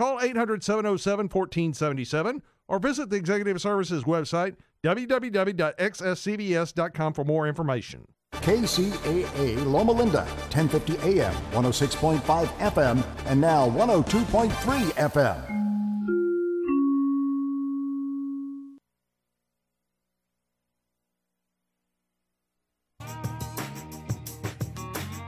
[0.00, 8.08] Call 800 707 1477 or visit the Executive Services website, www.xscbs.com, for more information.
[8.32, 10.24] KCAA Loma Linda,
[10.54, 14.48] 1050 AM, 106.5 FM, and now 102.3
[14.92, 15.46] FM.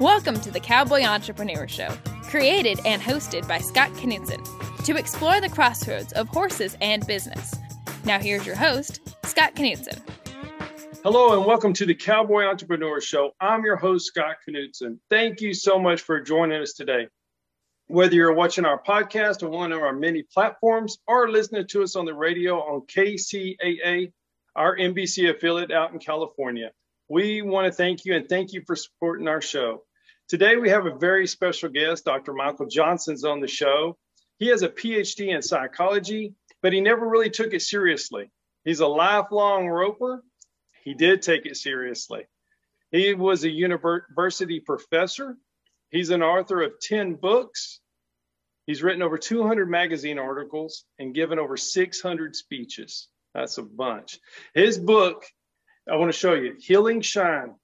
[0.01, 1.91] Welcome to the Cowboy Entrepreneur Show,
[2.33, 4.43] created and hosted by Scott Knudsen,
[4.85, 7.55] to explore the crossroads of horses and business.
[8.07, 10.03] Now, here's your host, Scott Knudsen.
[11.05, 13.33] Hello, and welcome to the Cowboy Entrepreneur Show.
[13.39, 14.99] I'm your host, Scott Knudsen.
[15.11, 17.09] Thank you so much for joining us today.
[17.89, 21.97] Whether you're watching our podcast on one of our many platforms or listening to us
[21.97, 24.11] on the radio on KCAA,
[24.57, 26.71] our NBC affiliate out in California,
[27.11, 29.83] we want to thank you and thank you for supporting our show.
[30.29, 32.05] Today, we have a very special guest.
[32.05, 32.33] Dr.
[32.33, 33.99] Michael Johnson's on the show.
[34.39, 38.31] He has a PhD in psychology, but he never really took it seriously.
[38.65, 40.23] He's a lifelong roper.
[40.85, 42.27] He did take it seriously.
[42.91, 45.37] He was a university professor.
[45.91, 47.81] He's an author of 10 books.
[48.67, 53.09] He's written over 200 magazine articles and given over 600 speeches.
[53.35, 54.19] That's a bunch.
[54.55, 55.25] His book,
[55.91, 57.55] I want to show you Healing Shine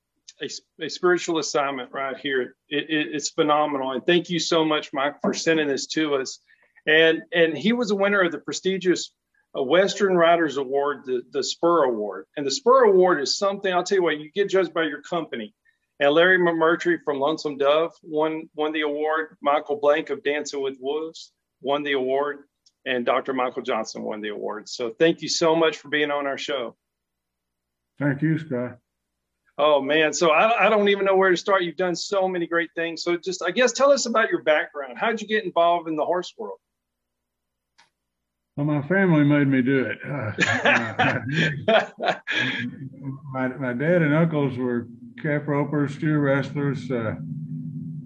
[0.43, 2.57] a, a spiritual assignment right here.
[2.69, 3.93] It, it, it's phenomenal.
[3.93, 6.41] And thank you so much, Mike, for sending this to us.
[6.87, 9.13] And and he was a winner of the prestigious
[9.57, 12.27] uh, Western Writers Award, the, the Spur Award.
[12.37, 15.03] And the Spur Award is something, I'll tell you what, you get judged by your
[15.03, 15.55] company.
[16.01, 19.37] And Larry McMurtry from Lonesome Dove won, won the award.
[19.43, 22.45] Michael Blake of Dancing with Wolves won the award.
[22.87, 23.33] And Dr.
[23.33, 24.69] Michael Johnson won the award.
[24.69, 26.77] So thank you so much for being on our show.
[27.99, 28.79] Thank you, Scott.
[29.61, 31.63] Oh man, so I, I don't even know where to start.
[31.63, 33.03] You've done so many great things.
[33.03, 34.99] So just, I guess, tell us about your background.
[34.99, 36.61] How did you get involved in the horse world?
[38.57, 39.99] Well, my family made me do it.
[40.05, 40.33] Uh,
[43.33, 44.87] my, my dad and uncles were
[45.21, 47.17] calf ropers, steer wrestlers, uh,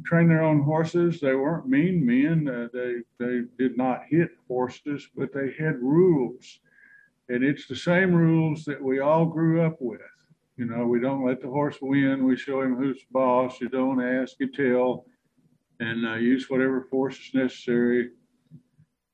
[0.06, 1.20] trained their own horses.
[1.20, 2.48] They weren't mean men.
[2.48, 6.60] Uh, they they did not hit horses, but they had rules,
[7.28, 10.00] and it's the same rules that we all grew up with.
[10.62, 12.24] You know, we don't let the horse win.
[12.24, 13.60] We show him who's boss.
[13.60, 15.06] You don't ask, you tell,
[15.80, 18.10] and uh, use whatever force is necessary.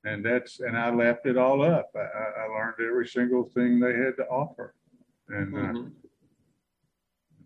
[0.03, 1.89] And that's and I lapped it all up.
[1.95, 4.75] I, I learned every single thing they had to offer,
[5.29, 5.87] and uh, mm-hmm.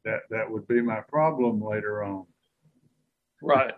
[0.03, 2.25] that that would be my problem later on.
[3.41, 3.73] Right.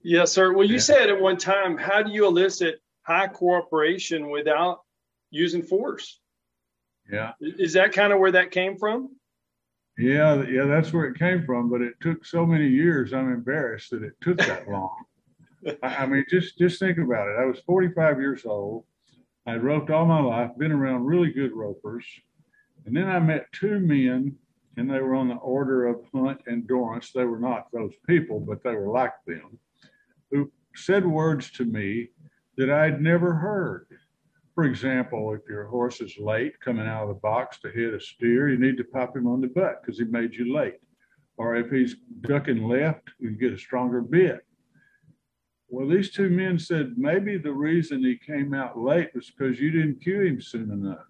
[0.00, 0.52] Yes, sir.
[0.52, 0.80] Well, you yeah.
[0.80, 4.82] said at one time, how do you elicit high cooperation without
[5.30, 6.20] using force?
[7.10, 7.32] Yeah.
[7.40, 9.10] Is that kind of where that came from?
[9.98, 11.70] Yeah, yeah, that's where it came from.
[11.70, 13.12] But it took so many years.
[13.12, 15.04] I'm embarrassed that it took that long.
[15.82, 17.36] I, I, mean, just just think about it.
[17.40, 18.84] I was 45 years old.
[19.46, 20.50] I roped all my life.
[20.58, 22.04] Been around really good ropers,
[22.84, 24.36] and then I met two men,
[24.76, 27.12] and they were on the order of Hunt and Dorrance.
[27.12, 29.58] They were not those people, but they were like them,
[30.30, 32.10] who said words to me
[32.58, 33.86] that I'd never heard.
[34.56, 38.00] For example, if your horse is late coming out of the box to hit a
[38.00, 40.80] steer, you need to pop him on the butt because he made you late.
[41.36, 44.46] Or if he's ducking left, you get a stronger bit.
[45.68, 49.70] Well, these two men said maybe the reason he came out late was because you
[49.70, 51.04] didn't cue him soon enough.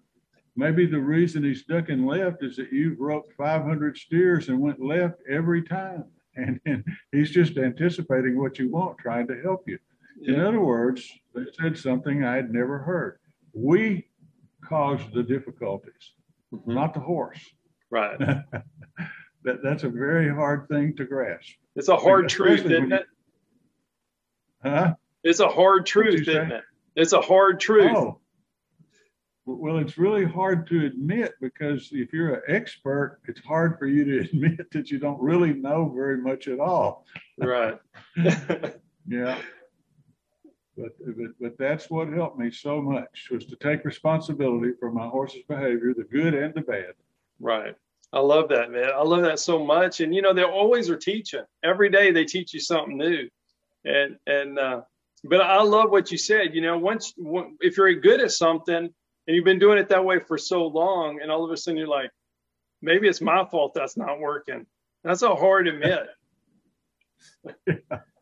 [0.57, 5.21] Maybe the reason he's ducking left is that you've roped 500 steers and went left
[5.29, 6.03] every time.
[6.35, 6.83] And, and
[7.13, 9.79] he's just anticipating what you want, trying to help you.
[10.19, 10.33] Yeah.
[10.33, 13.19] In other words, they said something I had never heard
[13.57, 14.07] we
[14.63, 16.11] caused the difficulties,
[16.53, 16.73] mm-hmm.
[16.73, 17.39] not the horse.
[17.89, 18.17] Right.
[19.43, 21.49] that, that's a very hard thing to grasp.
[21.75, 23.05] It's a hard truth, isn't it?
[24.63, 24.93] Huh?
[25.23, 26.63] It's a hard truth, isn't it?
[26.95, 27.91] It's a hard truth.
[27.95, 28.19] Oh.
[29.45, 34.03] Well, it's really hard to admit because if you're an expert, it's hard for you
[34.03, 37.05] to admit that you don't really know very much at all.
[37.37, 37.79] Right.
[39.07, 39.39] yeah
[40.77, 45.07] but, but but that's what helped me so much was to take responsibility for my
[45.07, 46.93] horse's behavior, the good and the bad.
[47.39, 47.75] Right.
[48.13, 48.91] I love that, man.
[48.95, 49.99] I love that so much.
[49.99, 51.43] And you know, they always are teaching.
[51.63, 53.27] Every day they teach you something new.
[53.85, 54.81] And and uh,
[55.23, 56.53] but I love what you said.
[56.53, 57.13] You know, once
[57.59, 61.19] if you're good at something and you've been doing it that way for so long,
[61.21, 62.11] and all of a sudden you're like,
[62.81, 64.65] maybe it's my fault that's not working.
[65.03, 66.07] That's a hard admit.
[67.65, 67.73] yeah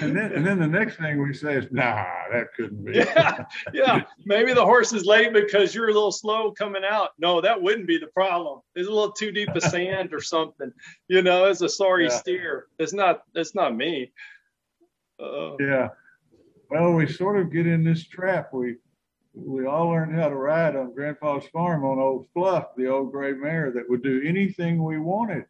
[0.00, 2.92] and then and then the next thing we say is, nah, that couldn't be.
[2.94, 4.02] Yeah, yeah.
[4.24, 7.10] Maybe the horse is late because you're a little slow coming out.
[7.18, 8.60] No, that wouldn't be the problem.
[8.74, 10.72] It's a little too deep of sand or something.
[11.08, 12.16] You know, it's a sorry yeah.
[12.16, 12.66] steer.
[12.78, 13.22] It's not.
[13.34, 14.12] It's not me.
[15.22, 15.88] Uh, yeah.
[16.70, 18.52] well, we sort of get in this trap.
[18.52, 18.76] We
[19.34, 23.32] we all learned how to ride on Grandpa's farm on old Fluff, the old gray
[23.32, 25.44] mare that would do anything we wanted.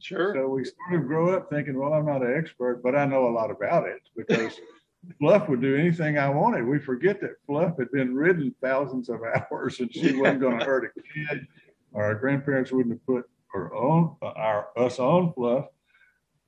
[0.00, 0.34] Sure.
[0.34, 3.28] So we sort of grow up thinking, well, I'm not an expert, but I know
[3.28, 4.60] a lot about it because
[5.18, 6.66] Fluff would do anything I wanted.
[6.66, 10.64] We forget that Fluff had been ridden thousands of hours and she wasn't going to
[10.64, 11.46] hurt a kid.
[11.92, 15.66] Or our grandparents wouldn't have put our own, our us on Fluff.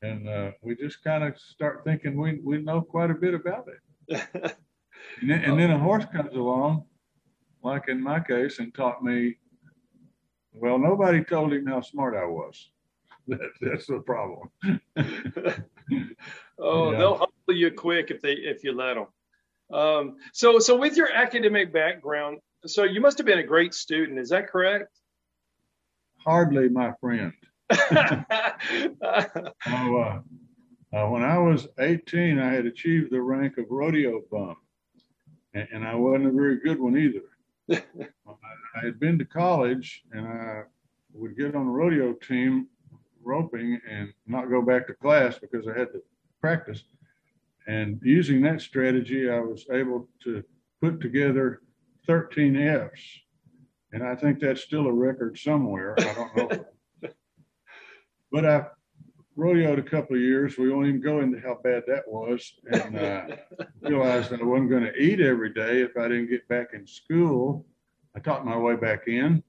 [0.03, 3.69] And uh, we just kind of start thinking we, we know quite a bit about
[3.69, 4.57] it.
[5.21, 6.85] And then, and then a horse comes along,
[7.63, 9.37] like in my case, and taught me,
[10.53, 12.71] well, nobody told him how smart I was.
[13.29, 14.51] That, that's the problem.
[16.59, 16.99] oh, Yeah.
[16.99, 19.07] they'll humble you quick if they if you let them.
[19.73, 24.19] Um, so so with your academic background, so you must have been a great student.
[24.19, 24.89] Is that correct?
[26.19, 27.33] Hardly my friend.
[29.05, 30.21] Oh, uh,
[30.95, 34.57] uh, when I was 18, I had achieved the rank of rodeo bum,
[35.55, 37.23] and, and I wasn't a very good one either.
[37.71, 37.83] I,
[38.77, 40.63] I had been to college, and I
[41.15, 42.67] would get on the rodeo team
[43.25, 46.03] roping and not go back to class because I had to
[46.41, 46.85] practice.
[47.67, 50.43] And using that strategy, I was able to
[50.81, 51.63] put together
[52.07, 53.01] 13 Fs.
[53.93, 55.95] And I think that's still a record somewhere.
[55.99, 56.67] I don't know.
[58.33, 58.67] but I
[59.37, 60.59] rodeoed a couple of years.
[60.59, 62.55] We won't even go into how bad that was.
[62.71, 63.27] And uh,
[63.83, 66.87] realized that I wasn't going to eat every day if I didn't get back in
[66.87, 67.67] school.
[68.17, 69.43] I taught my way back in.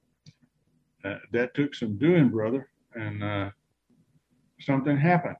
[1.03, 2.69] Uh, that took some doing, brother.
[2.95, 3.49] And uh,
[4.65, 5.37] something happened.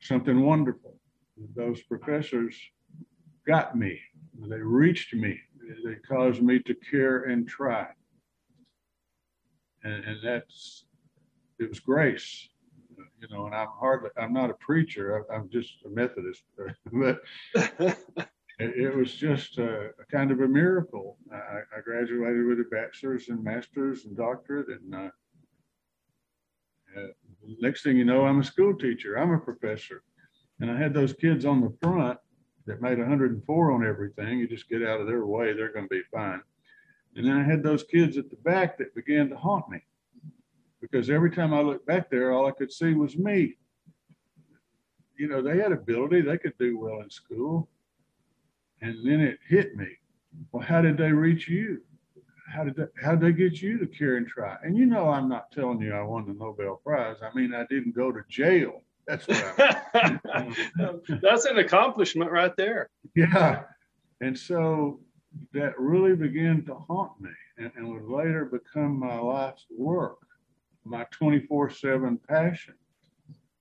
[0.00, 0.96] Something wonderful.
[1.54, 2.56] Those professors
[3.46, 4.00] got me.
[4.48, 5.38] They reached me.
[5.84, 7.88] They caused me to care and try.
[9.84, 10.84] And, and that's,
[11.58, 12.48] it was grace,
[13.20, 15.24] you know, and I'm hardly, I'm not a preacher.
[15.30, 16.42] I, I'm just a Methodist,
[16.92, 17.20] but
[17.54, 17.96] it,
[18.58, 21.16] it was just a, a kind of a miracle.
[21.32, 25.10] I, I graduated with a bachelor's and master's and doctorate and, uh,
[26.96, 27.06] uh,
[27.60, 29.16] next thing you know, I'm a school teacher.
[29.16, 30.02] I'm a professor.
[30.60, 32.18] And I had those kids on the front
[32.66, 34.38] that made 104 on everything.
[34.38, 36.40] You just get out of their way, they're going to be fine.
[37.16, 39.80] And then I had those kids at the back that began to haunt me
[40.80, 43.56] because every time I looked back there, all I could see was me.
[45.16, 47.68] You know, they had ability, they could do well in school.
[48.80, 49.88] And then it hit me.
[50.52, 51.82] Well, how did they reach you?
[52.52, 54.56] How did they, how did they get you to care and try?
[54.62, 57.16] And you know, I'm not telling you I won the Nobel Prize.
[57.22, 58.82] I mean, I didn't go to jail.
[59.06, 60.50] That's what I
[61.22, 62.90] That's an accomplishment right there.
[63.14, 63.62] yeah.
[64.20, 65.00] And so
[65.52, 70.18] that really began to haunt me and, and would later become my life's work,
[70.84, 72.74] my 24 7 passion.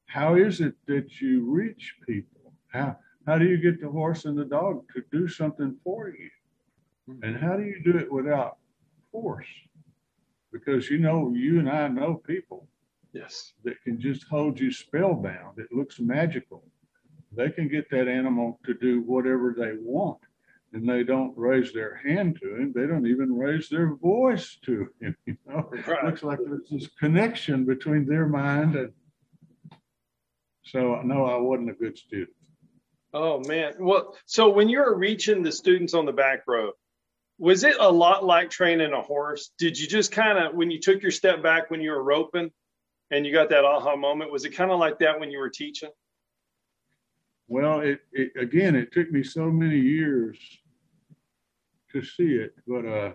[0.08, 2.54] How is it that you reach people?
[2.70, 6.30] How, how do you get the horse and the dog to do something for you?
[7.24, 8.58] And how do you do it without
[9.12, 9.48] force?
[10.52, 12.68] Because you know, you and I know people
[13.14, 13.54] Yes.
[13.64, 15.60] that can just hold you spellbound.
[15.60, 16.64] It looks magical.
[17.36, 20.20] They can get that animal to do whatever they want.
[20.74, 22.74] And they don't raise their hand to him.
[22.76, 25.16] They don't even raise their voice to him.
[25.26, 28.92] You know, it looks like there's this connection between their mind and.
[30.64, 32.36] So no, I wasn't a good student.
[33.14, 33.74] Oh man.
[33.80, 36.72] Well, so when you're reaching the students on the back row,
[37.40, 39.52] was it a lot like training a horse?
[39.58, 42.52] Did you just kind of when you took your step back when you were roping
[43.12, 45.50] and you got that aha moment, was it kind of like that when you were
[45.50, 45.90] teaching?
[47.48, 50.38] Well, it, it again, it took me so many years
[51.94, 53.14] to see it, but uh,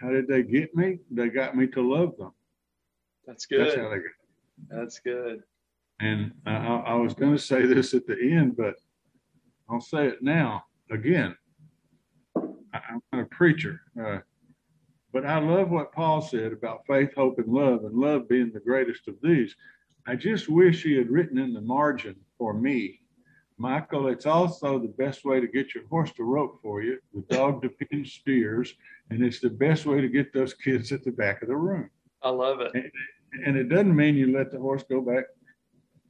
[0.00, 1.00] how did they get me?
[1.10, 2.32] They got me to love them.
[3.26, 3.60] That's good.
[3.60, 3.84] That's good.
[3.84, 4.80] how they got.
[4.80, 5.42] That's good.
[6.00, 8.76] And I, I I was going to say this at the end, but
[9.68, 11.36] I'll say it now again.
[12.72, 14.18] I'm not a preacher, uh,
[15.12, 18.60] but I love what Paul said about faith, hope, and love, and love being the
[18.60, 19.54] greatest of these.
[20.06, 23.00] I just wish he had written in the margin for me,
[23.56, 24.08] Michael.
[24.08, 26.98] It's also the best way to get your horse to rope for you.
[27.14, 28.74] The dog depends steers,
[29.10, 31.90] and it's the best way to get those kids at the back of the room.
[32.22, 32.72] I love it.
[33.44, 35.24] And it doesn't mean you let the horse go back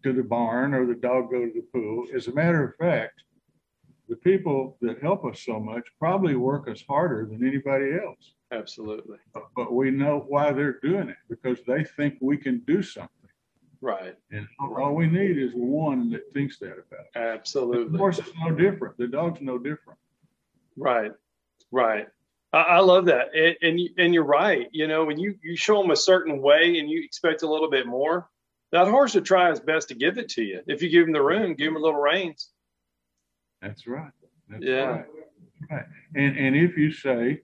[0.04, 2.06] to the barn or the dog go to the pool.
[2.14, 3.22] As a matter of fact,
[4.08, 8.34] the people that help us so much probably work us harder than anybody else.
[8.52, 9.18] Absolutely.
[9.34, 13.10] But, but we know why they're doing it because they think we can do something.
[13.80, 14.16] Right.
[14.32, 17.18] And all all we need is one that thinks that about it.
[17.18, 17.92] Absolutely.
[17.92, 18.96] The horse is no different.
[18.96, 19.98] The dog's no different.
[20.76, 21.12] Right.
[21.70, 22.08] Right.
[22.52, 23.34] I, I love that.
[23.34, 24.68] And, and, you, and you're right.
[24.72, 27.70] You know, when you, you show them a certain way and you expect a little
[27.70, 28.28] bit more,
[28.72, 30.60] that horse will try his best to give it to you.
[30.66, 32.50] If you give him the room, give him a little reins.
[33.62, 34.12] That's right.
[34.48, 34.84] That's Yeah.
[34.86, 35.06] right.
[35.70, 35.86] Right.
[36.14, 37.42] And and if you say,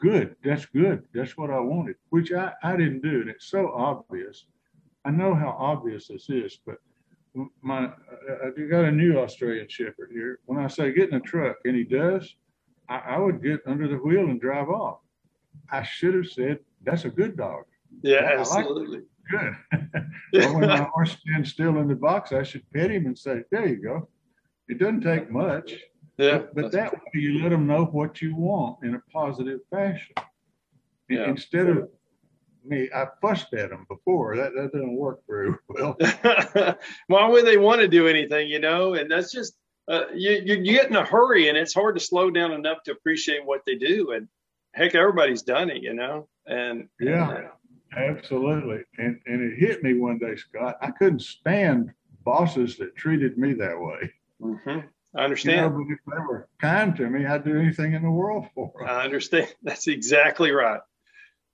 [0.00, 3.72] good, that's good, that's what I wanted, which I, I didn't do, and it's so
[3.72, 4.46] obvious.
[5.04, 6.76] I know how obvious this is, but
[7.62, 10.40] my I, got a new Australian Shepherd here.
[10.46, 12.34] When I say get in a truck and he does,
[12.88, 15.00] I, I would get under the wheel and drive off.
[15.70, 17.64] I should have said, that's a good dog.
[18.02, 19.02] Yeah, I like- absolutely.
[19.30, 19.52] Good.
[20.44, 23.42] or when my horse stands still in the box, I should pet him and say,
[23.50, 24.08] there you go.
[24.68, 25.74] It doesn't take much.
[26.16, 29.60] yeah, But, but that way you let them know what you want in a positive
[29.70, 30.14] fashion.
[31.08, 31.28] Yeah.
[31.30, 31.88] Instead of
[32.64, 34.36] me, I fussed at them before.
[34.36, 35.96] That, that doesn't work very well.
[37.06, 38.94] why would they want to do anything, you know?
[38.94, 39.54] And that's just
[39.88, 42.92] uh, you, you get in a hurry, and it's hard to slow down enough to
[42.92, 44.12] appreciate what they do.
[44.12, 44.28] And
[44.74, 46.28] heck, everybody's done it, you know.
[46.46, 47.48] And Yeah.
[47.96, 48.82] Absolutely.
[48.98, 50.76] And, and it hit me one day, Scott.
[50.82, 51.90] I couldn't stand
[52.22, 54.12] bosses that treated me that way.
[54.40, 54.66] Mhm.
[54.66, 55.74] I You know, understand.
[55.90, 58.88] if they were kind to me, I'd do anything in the world for them.
[58.88, 59.54] I understand.
[59.62, 60.80] That's exactly right.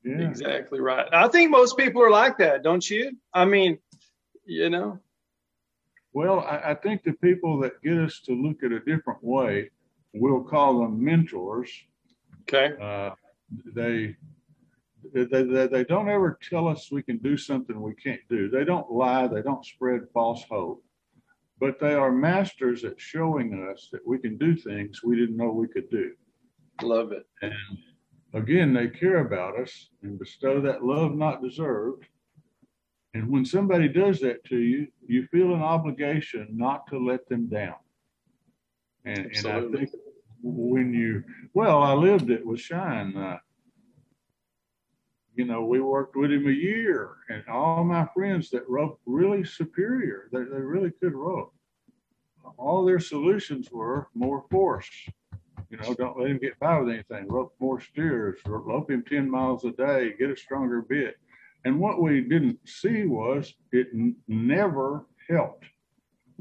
[0.05, 0.29] Yeah.
[0.29, 1.07] Exactly right.
[1.12, 3.17] I think most people are like that, don't you?
[3.33, 3.79] I mean,
[4.45, 5.00] you know.
[6.12, 9.71] Well, I, I think the people that get us to look at a different way,
[10.12, 11.71] we'll call them mentors.
[12.43, 12.75] Okay.
[12.81, 13.14] Uh,
[13.75, 14.14] they,
[15.14, 18.50] they, they, they don't ever tell us we can do something we can't do.
[18.50, 19.26] They don't lie.
[19.26, 20.84] They don't spread false hope.
[21.64, 25.50] But they are masters at showing us that we can do things we didn't know
[25.50, 26.12] we could do.
[26.83, 27.26] Love it.
[27.40, 27.54] And
[28.35, 32.04] again, they care about us and bestow that love not deserved.
[33.14, 37.47] And when somebody does that to you, you feel an obligation not to let them
[37.47, 37.76] down.
[39.06, 39.88] And, and I think
[40.42, 43.16] when you, well, I lived it with Shine.
[43.16, 43.38] Uh,
[45.35, 49.44] you know, we worked with him a year, and all my friends that wrote really
[49.44, 51.54] superior, they, they really could rope.
[52.57, 54.91] All their solutions were more force.
[55.71, 57.27] You know, don't let him get by with anything.
[57.29, 61.17] Rope more steers, rope him 10 miles a day, get a stronger bit.
[61.65, 65.65] And what we didn't see was it n- never helped.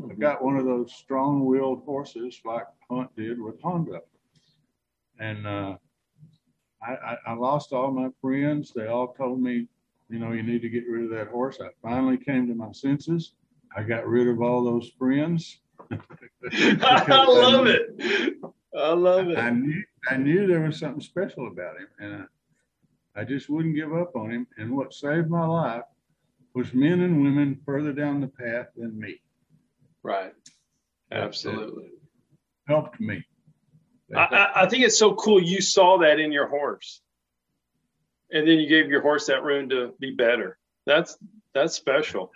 [0.10, 4.02] I got one of those strong willed horses like Hunt did with Hondo.
[5.20, 5.78] And uh,
[6.82, 8.74] I, I, I lost all my friends.
[8.76, 9.68] They all told me,
[10.10, 11.60] you know, you need to get rid of that horse.
[11.62, 13.34] I finally came to my senses.
[13.76, 15.60] I got rid of all those friends.
[16.52, 18.36] I love it.
[18.78, 19.38] I love it.
[19.38, 22.28] I knew I knew there was something special about him, and
[23.16, 24.48] I, I just wouldn't give up on him.
[24.58, 25.84] And what saved my life
[26.54, 29.22] was men and women further down the path than me.
[30.04, 30.34] Right.
[31.12, 31.92] Absolutely.
[32.68, 33.24] Helped me.
[34.16, 37.02] I, I think it's so cool you saw that in your horse.
[38.32, 40.58] And then you gave your horse that room to be better.
[40.86, 41.18] That's
[41.54, 42.32] that's special.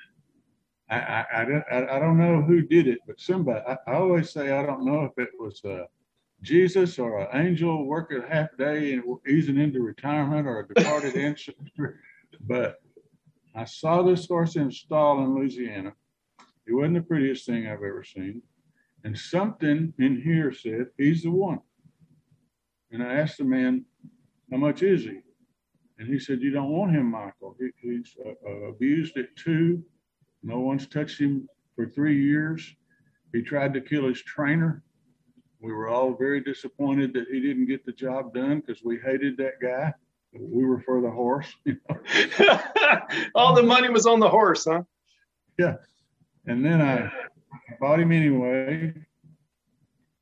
[0.89, 3.60] I, I, I, don't, I, don't know who did it, but somebody.
[3.67, 5.84] I, I always say I don't know if it was uh,
[6.41, 12.00] Jesus or an angel working half day and easing into retirement or a departed ancestor.
[12.41, 12.77] But
[13.53, 15.94] I saw this horse in a stall in Louisiana.
[16.67, 18.41] It wasn't the prettiest thing I've ever seen.
[19.03, 21.60] And something in here said, he's the one.
[22.91, 23.86] And I asked the man,
[24.51, 25.20] how much is he?
[26.00, 27.56] And he said, you don't want him, Michael.
[27.60, 29.84] He, he's uh, uh, abused at two.
[30.48, 32.74] No one's touched him for three years.
[33.34, 34.82] He tried to kill his trainer.
[35.60, 39.36] We were all very disappointed that he didn't get the job done because we hated
[39.38, 39.94] that guy.
[40.39, 41.54] We were for the horse.
[41.66, 42.60] you know.
[43.36, 44.84] All the money was on the horse, huh?
[45.60, 45.75] Yeah.
[46.46, 47.12] And then I
[47.82, 48.94] bought him anyway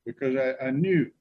[0.08, 1.12] because I, I knew.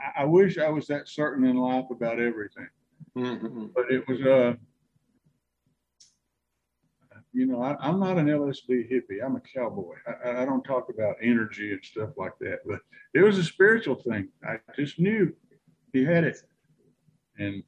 [0.00, 2.68] I, I wish I was that certain in life about everything,
[3.16, 3.70] Mhm.
[3.74, 4.54] but it was uh,
[7.38, 9.24] you know, I, I'm not an LSD hippie.
[9.24, 9.94] I'm a cowboy.
[10.24, 12.80] I- I, don't talk about energy and stuff like that, but
[13.14, 14.28] it was a spiritual thing.
[14.44, 15.32] I just knew
[15.92, 16.38] he had it,
[17.38, 17.62] and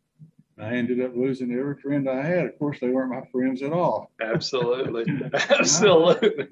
[0.60, 2.46] I ended up losing every friend I had.
[2.46, 4.10] Of course, they weren't my friends at all.
[4.20, 5.04] Absolutely.
[5.32, 6.48] Absolutely.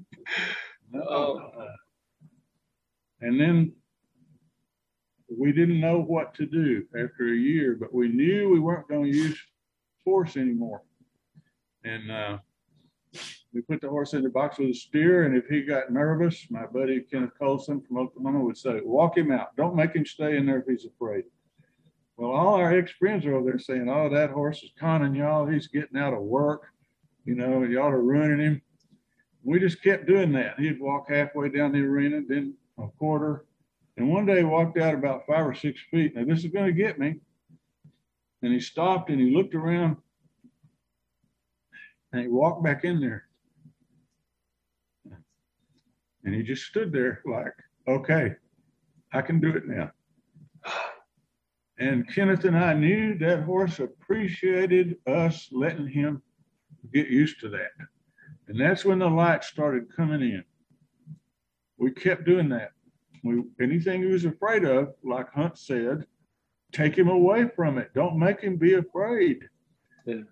[0.94, 1.38] Oh.
[1.38, 1.74] Uh,
[3.20, 3.72] And then
[5.28, 9.10] we didn't know what to do after a year, but we knew we weren't going
[9.10, 9.38] to use
[10.04, 10.82] force anymore.
[11.84, 12.38] And uh,
[13.52, 16.46] we put the horse in the box with a steer, and if he got nervous,
[16.50, 19.56] my buddy Kenneth Colson from Oklahoma would say, "Walk him out.
[19.56, 21.24] Don't make him stay in there if he's afraid."
[22.16, 25.46] Well, all our ex-friends are over there saying, "Oh, that horse is conning y'all.
[25.46, 26.66] He's getting out of work.
[27.24, 28.62] You know, y'all are ruining him."
[29.48, 30.58] we just kept doing that.
[30.58, 33.46] He'd walk halfway down the arena, then a quarter.
[33.96, 36.14] And one day he walked out about five or six feet.
[36.14, 37.20] Now, this is going to get me.
[38.42, 39.96] And he stopped and he looked around
[42.12, 43.27] and he walked back in there.
[46.28, 47.54] And he just stood there like,
[47.88, 48.34] okay,
[49.14, 49.90] I can do it now.
[51.78, 56.20] And Kenneth and I knew that horse appreciated us letting him
[56.92, 57.70] get used to that.
[58.46, 60.44] And that's when the light started coming in.
[61.78, 62.72] We kept doing that.
[63.24, 66.04] We, anything he was afraid of, like Hunt said,
[66.72, 67.94] take him away from it.
[67.94, 69.48] Don't make him be afraid.
[70.04, 70.24] Yeah.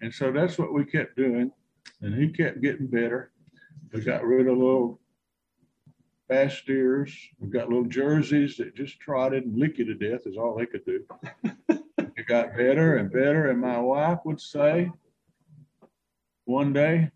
[0.00, 1.52] And so that's what we kept doing.
[2.00, 3.32] And he kept getting better.
[3.92, 5.01] We got rid of little
[6.32, 7.14] fast steers.
[7.38, 10.64] We've got little jerseys that just trotted and lick you to death is all they
[10.64, 11.04] could do.
[11.68, 13.50] it got better and better.
[13.50, 14.90] And my wife would say
[16.46, 17.10] one day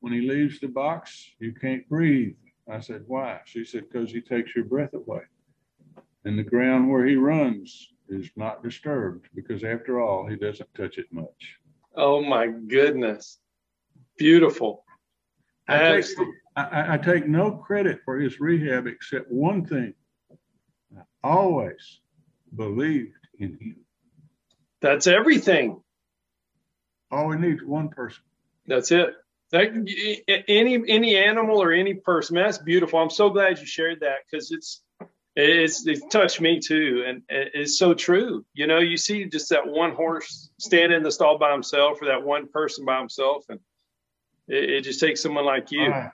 [0.00, 2.36] when he leaves the box, you can't breathe.
[2.70, 3.40] I said, why?
[3.46, 5.22] She said, because he takes your breath away.
[6.26, 10.98] And the ground where he runs is not disturbed because after all, he doesn't touch
[10.98, 11.56] it much.
[11.96, 13.38] Oh my goodness.
[14.18, 14.84] Beautiful.
[15.66, 16.02] I.
[16.54, 19.94] I, I take no credit for his rehab except one thing.
[20.96, 22.00] I always
[22.54, 23.76] believed in him.
[24.80, 25.80] That's everything.
[27.10, 28.22] All we need is one person.
[28.66, 29.14] That's it.
[29.50, 29.68] That,
[30.48, 32.98] any any animal or any person, man, that's beautiful.
[32.98, 34.82] I'm so glad you shared that because it's
[35.36, 38.46] it's it touched me too, and it's so true.
[38.54, 42.06] You know, you see just that one horse standing in the stall by himself, or
[42.06, 43.60] that one person by himself, and
[44.48, 45.86] it, it just takes someone like you.
[45.86, 46.10] Right.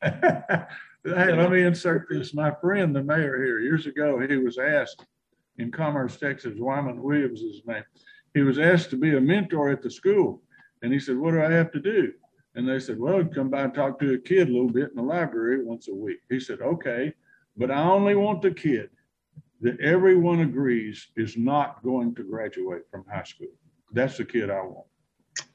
[0.02, 0.66] hey,
[1.04, 2.34] let me insert this.
[2.34, 5.04] My friend, the mayor here, years ago, he was asked
[5.58, 7.84] in Commerce, Texas, Wyman Williams is his name.
[8.34, 10.42] He was asked to be a mentor at the school.
[10.82, 12.12] And he said, What do I have to do?
[12.54, 14.96] And they said, Well, come by and talk to a kid a little bit in
[14.96, 16.18] the library once a week.
[16.28, 17.12] He said, Okay,
[17.56, 18.90] but I only want the kid
[19.60, 23.48] that everyone agrees is not going to graduate from high school.
[23.92, 24.86] That's the kid I want.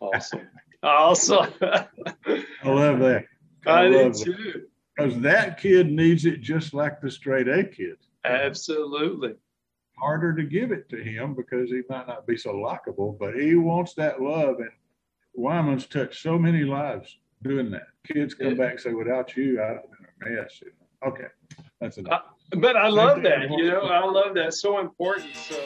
[0.01, 0.47] Awesome.
[0.83, 1.47] awesome.
[1.61, 3.25] I love that.
[3.65, 4.63] I, do love too.
[4.95, 7.97] Because that kid needs it just like the straight A kid.
[8.25, 9.33] Absolutely.
[9.97, 13.55] Harder to give it to him because he might not be so likable, but he
[13.55, 14.59] wants that love.
[14.59, 14.69] And
[15.33, 17.87] Wyman's touched so many lives doing that.
[18.05, 18.53] Kids come Yeah.
[18.55, 19.83] back and say, without you, I'd have
[20.19, 20.61] been a mess.
[21.05, 21.27] Okay,
[21.81, 22.23] that's enough.
[22.53, 23.49] Uh, but I love that.
[23.49, 24.53] You know, I love that.
[24.53, 25.35] So important.
[25.35, 25.65] So.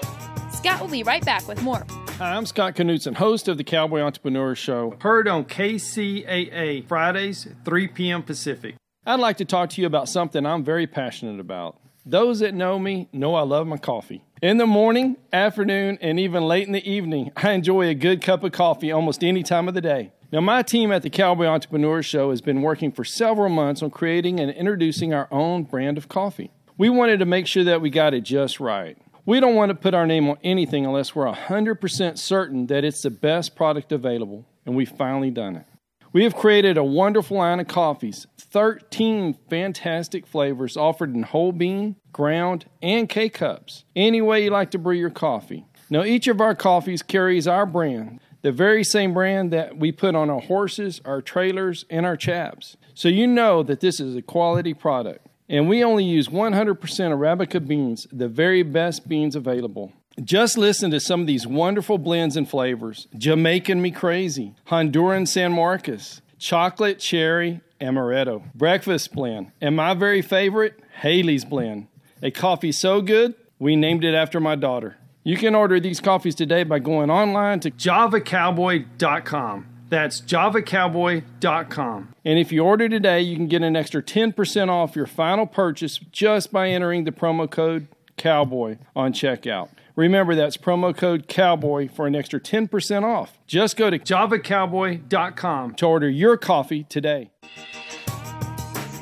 [0.58, 1.86] Scott will be right back with more.
[2.18, 7.88] Hi, I'm Scott Knudsen, host of the Cowboy Entrepreneur Show, heard on KCAA Fridays, 3
[7.90, 8.24] p.m.
[8.24, 8.74] Pacific.
[9.06, 11.80] I'd like to talk to you about something I'm very passionate about.
[12.08, 14.24] Those that know me know I love my coffee.
[14.42, 18.44] In the morning, afternoon, and even late in the evening, I enjoy a good cup
[18.44, 20.12] of coffee almost any time of the day.
[20.32, 23.92] Now, my team at the Cowboy Entrepreneur Show has been working for several months on
[23.92, 26.50] creating and introducing our own brand of coffee.
[26.80, 28.98] We wanted to make sure that we got it just right.
[29.28, 33.02] We don't want to put our name on anything unless we're 100% certain that it's
[33.02, 35.66] the best product available, and we've finally done it.
[36.14, 41.98] We have created a wonderful line of coffees, 13 fantastic flavors offered in whole bean,
[42.14, 43.84] ground, and K cups.
[43.98, 45.66] Any way you like to brew your coffee.
[45.90, 50.16] Now, each of our coffees carries our brand, the very same brand that we put
[50.16, 52.78] on our horses, our trailers, and our chaps.
[52.94, 55.28] So you know that this is a quality product.
[55.50, 59.94] And we only use 100% Arabica beans, the very best beans available.
[60.22, 65.54] Just listen to some of these wonderful blends and flavors Jamaican Me Crazy, Honduran San
[65.54, 71.88] Marcos, Chocolate Cherry Amaretto, Breakfast Blend, and my very favorite, Haley's Blend.
[72.24, 74.98] A coffee so good, we named it after my daughter.
[75.24, 79.77] You can order these coffees today by going online to javacowboy.com.
[79.90, 82.14] That's javacowboy.com.
[82.26, 85.98] And if you order today, you can get an extra 10% off your final purchase
[86.12, 89.70] just by entering the promo code COWBOY on checkout.
[89.96, 93.38] Remember, that's promo code COWBOY for an extra 10% off.
[93.48, 97.32] Just go to javacowboy.com to order your coffee today.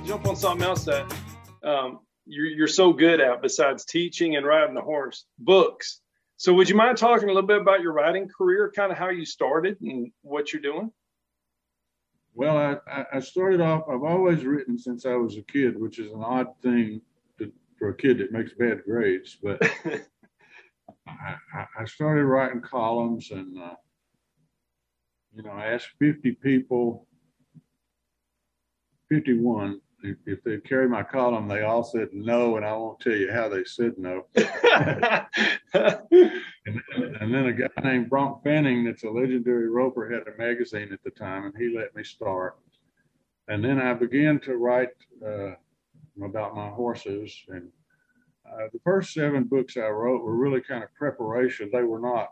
[0.06, 1.14] jump on something else that
[1.64, 6.02] um, you're, you're so good at besides teaching and riding the horse books
[6.46, 9.10] so would you mind talking a little bit about your writing career kind of how
[9.10, 10.92] you started and what you're doing?
[12.36, 16.12] Well, I, I- started off, I've always written since I was a kid, which is
[16.12, 17.02] an odd thing
[17.40, 19.60] to, for a kid that makes bad grades, but
[21.08, 23.74] I, I- I started writing columns and, uh,
[25.34, 27.08] you know, I asked 50 people,
[29.10, 33.16] 51, if, if they'd carry my column, they all said no, and I won't tell
[33.16, 34.26] you how they said no.
[36.68, 36.82] And,
[37.22, 41.04] and then a guy named Bronk Fanning, that's a legendary roper, had a magazine at
[41.04, 42.58] the time, and he let me start.
[43.48, 44.90] And then I began to write
[45.24, 45.52] uh,
[46.24, 47.36] about my horses.
[47.50, 47.70] And
[48.52, 51.70] uh, the first seven books I wrote were really kind of preparation.
[51.72, 52.30] They were not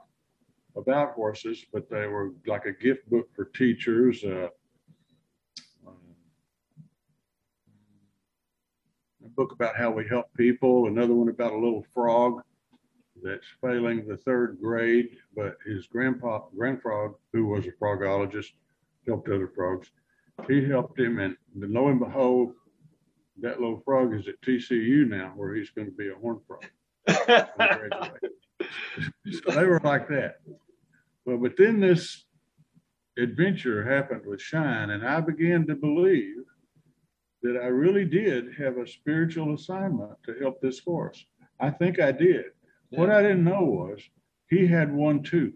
[0.76, 4.24] about horses, but they were like a gift book for teachers.
[4.24, 4.48] Uh,
[9.36, 12.42] book about how we help people, another one about a little frog
[13.22, 18.54] that's failing the third grade, but his grandpa, grandfrog, who was a frogologist,
[19.08, 19.92] helped other frogs.
[20.48, 22.54] He helped him, and lo and behold,
[23.42, 26.66] that little frog is at TCU now, where he's going to be a horn frog.
[29.32, 30.38] so they were like that.
[31.26, 32.26] Well, but then this
[33.18, 36.44] adventure happened with Shine, and I began to believe
[37.44, 41.26] that I really did have a spiritual assignment to help this horse.
[41.60, 42.46] I think I did.
[42.90, 43.00] Yeah.
[43.00, 44.02] What I didn't know was
[44.50, 45.54] he had one too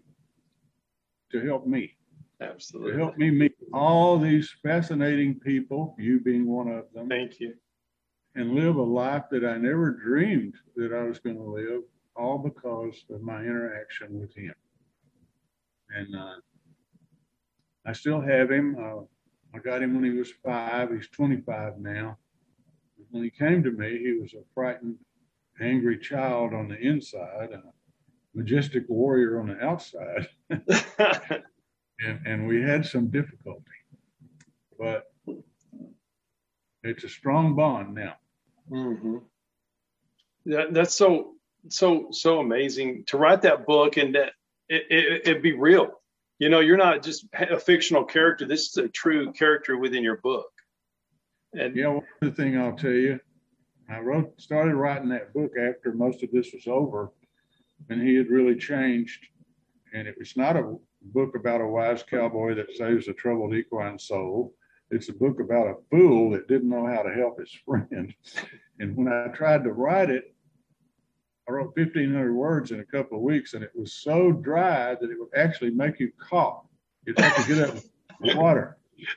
[1.32, 1.94] to help me.
[2.40, 2.92] Absolutely.
[2.92, 7.08] To help me meet all these fascinating people, you being one of them.
[7.08, 7.54] Thank you.
[8.34, 11.82] And live a life that I never dreamed that I was going to live,
[12.14, 14.54] all because of my interaction with him.
[15.96, 16.34] And uh,
[17.86, 18.76] I still have him.
[18.78, 19.02] Uh,
[19.54, 20.90] I got him when he was five.
[20.92, 22.18] He's 25 now.
[23.10, 24.96] When he came to me, he was a frightened,
[25.60, 27.72] angry child on the inside, and a
[28.34, 30.28] majestic warrior on the outside.
[30.50, 33.64] and, and we had some difficulty.
[34.78, 35.10] But
[36.82, 38.14] it's a strong bond now.
[38.70, 39.16] Mm-hmm.
[40.44, 41.34] That's so
[41.68, 44.32] so so amazing to write that book and that
[44.68, 45.90] it, it, it'd be real
[46.38, 48.46] you know, you're not just a fictional character.
[48.46, 50.50] This is a true character within your book.
[51.52, 53.18] And you know, other thing I'll tell you,
[53.88, 57.10] I wrote, started writing that book after most of this was over,
[57.88, 59.26] and he had really changed.
[59.94, 63.98] And it was not a book about a wise cowboy that saves a troubled equine
[63.98, 64.54] soul.
[64.90, 68.14] It's a book about a fool that didn't know how to help his friend.
[68.78, 70.34] And when I tried to write it,
[71.48, 75.10] I wrote 1,500 words in a couple of weeks, and it was so dry that
[75.10, 76.64] it would actually make you cough.
[77.06, 77.74] You'd have to get up
[78.20, 78.76] with water.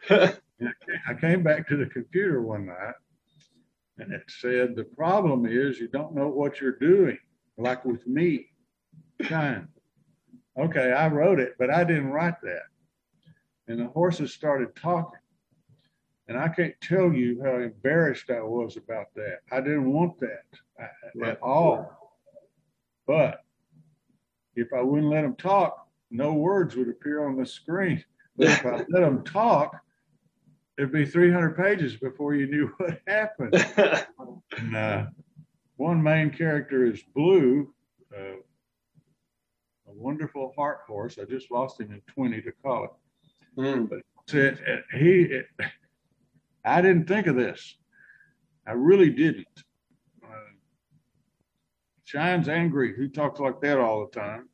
[0.09, 2.93] I came back to the computer one night,
[3.97, 7.17] and it said, The problem is you don't know what you're doing,
[7.57, 8.47] like with me.
[9.21, 9.67] Shine.
[10.57, 12.63] Okay, I wrote it, but I didn't write that.
[13.67, 15.19] And the horses started talking.
[16.29, 19.39] And I can't tell you how embarrassed I was about that.
[19.51, 20.45] I didn't want that
[20.81, 22.00] uh, at all.
[23.07, 23.43] But
[24.55, 28.03] if I wouldn't let them talk, no words would appear on the screen.
[28.37, 29.75] But if I let them talk,
[30.77, 33.53] it'd be 300 pages before you knew what happened.
[34.57, 35.05] and, uh,
[35.77, 37.73] one main character is Blue,
[38.15, 38.37] uh,
[39.87, 41.17] a wonderful heart horse.
[41.19, 42.91] I just lost him in 20 to call it.
[43.57, 43.89] Mm.
[43.89, 43.99] But
[44.35, 45.47] it, it, he, it,
[46.63, 47.77] I didn't think of this.
[48.67, 49.47] I really didn't.
[52.11, 52.93] Shine's angry.
[52.99, 54.49] He talks like that all the time.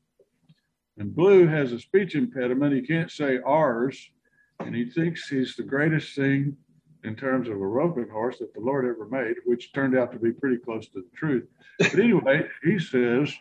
[1.00, 2.76] And Blue has a speech impediment.
[2.76, 4.12] He can't say ours.
[4.60, 6.56] And he thinks he's the greatest thing
[7.04, 10.20] in terms of a roping horse that the Lord ever made, which turned out to
[10.20, 11.48] be pretty close to the truth.
[11.80, 13.34] But anyway, he says,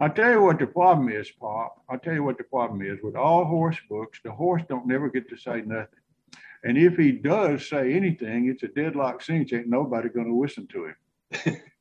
[0.00, 1.82] I'll tell you what the problem is, Pop.
[1.88, 2.98] I'll tell you what the problem is.
[3.02, 5.98] With all horse books, the horse don't never get to say nothing.
[6.62, 9.54] And if he does say anything, it's a deadlock cinch.
[9.54, 11.56] Ain't nobody going to listen to him.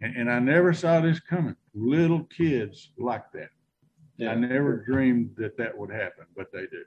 [0.00, 1.56] And, and I never saw this coming.
[1.74, 3.50] Little kids like that.
[4.16, 4.32] Yeah.
[4.32, 6.86] I never dreamed that that would happen, but they did.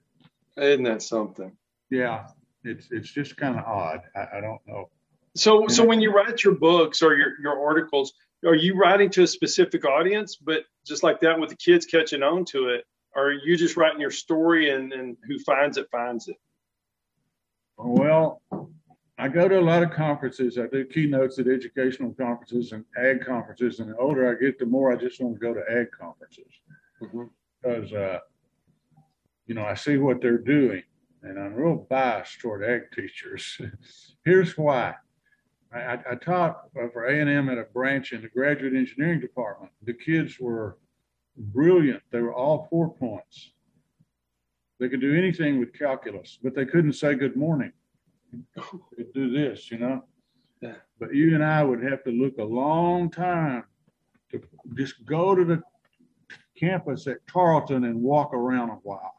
[0.56, 1.52] Isn't that something?
[1.90, 2.28] Yeah,
[2.64, 4.02] it's it's just kind of odd.
[4.16, 4.90] I, I, don't know.
[5.36, 8.14] So so when you write your books or your your articles,
[8.46, 10.36] are you writing to a specific audience?
[10.36, 13.78] But just like that, with the kids catching on to it, or are you just
[13.78, 16.38] writing your story and and who finds it finds it?
[17.78, 18.42] Well,
[19.24, 20.58] I go to a lot of conferences.
[20.58, 23.80] I do keynotes at educational conferences and ag conferences.
[23.80, 26.52] And the older I get, the more I just want to go to ag conferences
[27.02, 27.24] mm-hmm.
[27.62, 28.20] because, uh,
[29.48, 30.84] you know, I see what they're doing,
[31.22, 33.62] and I'm real biased toward ag teachers.
[34.26, 34.96] Here's why.
[35.74, 39.72] I, I taught for A&M at a branch in the graduate engineering department.
[39.84, 40.78] The kids were
[41.38, 42.04] brilliant.
[42.12, 43.54] They were all four points.
[44.82, 47.72] They could do anything with calculus, but they couldn't say good morning
[49.14, 50.04] do this, you know.
[50.62, 50.76] Yeah.
[51.00, 53.66] But you and I would have to look a long time
[54.32, 54.42] to
[54.76, 55.62] just go to the
[56.58, 59.16] campus at Tarleton and walk around a while.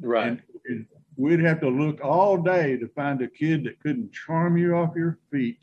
[0.00, 0.28] Right.
[0.28, 4.56] And, and we'd have to look all day to find a kid that couldn't charm
[4.56, 5.58] you off your feet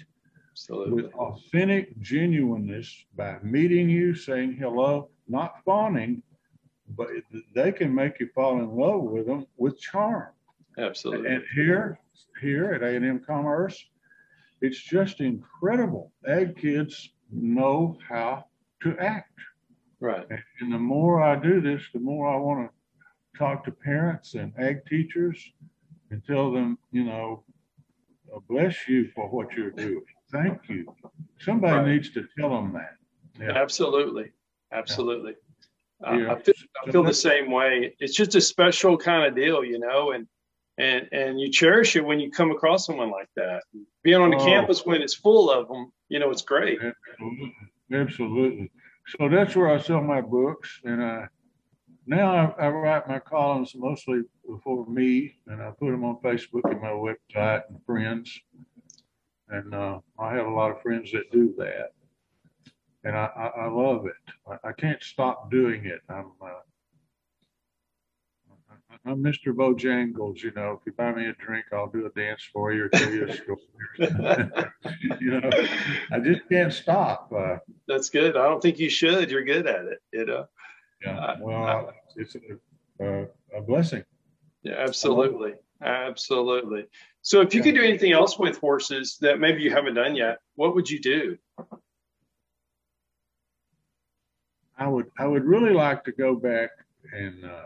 [0.52, 1.04] Absolutely.
[1.04, 6.22] with authentic genuineness by meeting you, saying hello, not fawning,
[6.90, 7.08] but
[7.56, 10.34] they can make you fall in love with them with charm.
[10.78, 11.28] Absolutely.
[11.30, 12.00] And here,
[12.42, 13.84] here at A&M Commerce,
[14.62, 16.12] it's just incredible.
[16.28, 18.46] Ag kids know how
[18.84, 19.28] to act.
[20.00, 20.26] Right.
[20.60, 24.54] And the more I do this, the more I want to talk to parents and
[24.60, 25.44] ag teachers
[26.10, 27.44] and tell them, you know,
[28.50, 30.04] bless you for what you're doing.
[30.32, 30.86] thank you.
[31.40, 31.88] Somebody Right.
[31.88, 32.96] needs to tell them that.
[33.40, 33.52] Yeah.
[33.62, 34.32] Absolutely.
[34.72, 35.36] Absolutely.
[36.08, 36.34] Uh, Yeah.
[36.34, 36.54] I, feel,
[36.88, 37.94] I feel the same way.
[38.00, 40.28] It's just a special kind of deal, you know, and
[40.82, 43.64] and and you cherish it when you come across someone like that.
[44.04, 44.46] Being on the Oh.
[44.46, 46.80] campus when it's full of them, you know, it's great.
[46.82, 47.56] Absolutely.
[47.94, 48.72] Absolutely.
[49.18, 50.80] So that's where I sell my books.
[50.84, 51.28] And I,
[52.08, 54.22] now I, I write my columns mostly
[54.64, 58.40] for me and I put them on Facebook and my website and friends.
[59.50, 61.92] And uh, I have a lot of friends that do that.
[63.04, 64.34] And I, I, I love it.
[64.48, 66.02] I, I can't stop doing it.
[66.10, 66.62] I'm, uh,
[69.04, 69.48] I'm Mr.
[69.48, 72.84] Bojangles, you know, if you buy me a drink, I'll do a dance for you
[72.86, 73.60] or tell you a story.
[75.20, 75.50] you know,
[76.12, 77.32] I just can't stop.
[77.36, 78.38] Uh, That's good.
[78.38, 79.32] I don't think you should.
[79.32, 80.00] You're good at it.
[80.14, 80.46] You know.
[81.04, 84.04] Yeah, Uh, well, it's a, a, a blessing.
[84.62, 85.54] Yeah, absolutely.
[85.82, 86.86] Absolutely.
[87.24, 90.38] So if you could do anything else with horses that maybe you haven't done yet,
[90.56, 91.38] what would you do?
[94.78, 96.70] I would, I would really like to go back
[97.14, 97.66] and uh,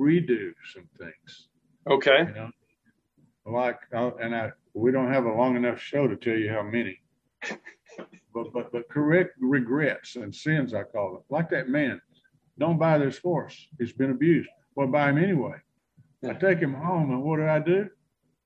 [0.00, 1.48] redo some things,
[1.88, 2.24] Okay.
[2.28, 2.50] you know,
[3.46, 6.62] like, uh, and I, we don't have a long enough show to tell you how
[6.62, 6.98] many,
[8.34, 12.00] but, but, but correct regrets and sins, I call them, like that man.
[12.58, 13.68] Don't buy this horse.
[13.78, 14.48] He's been abused.
[14.74, 15.56] Well, buy him anyway.
[16.26, 17.88] I take him home, and what do I do?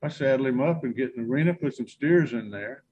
[0.02, 2.82] I saddle him up and get in the arena, put some steers in there.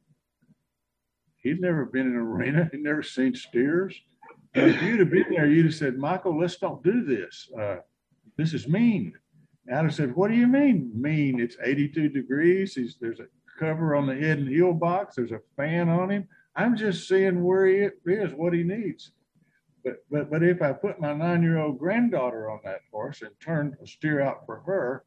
[1.38, 2.68] He'd never been in an arena.
[2.71, 4.01] He'd never seen steers.
[4.55, 7.51] And if you'd have been there, you'd have said, Michael, let's don't do this.
[7.59, 7.77] Uh,
[8.38, 9.12] this is mean.
[9.70, 11.38] Adam said, What do you mean mean?
[11.40, 12.74] It's 82 degrees.
[12.74, 13.27] He's, there's a
[13.59, 15.16] cover on the head and heel box.
[15.16, 16.29] There's a fan on him.
[16.57, 19.11] I'm just seeing where he is, what he needs.
[19.85, 23.87] But but but if I put my nine-year-old granddaughter on that horse and turned a
[23.87, 25.05] steer out for her,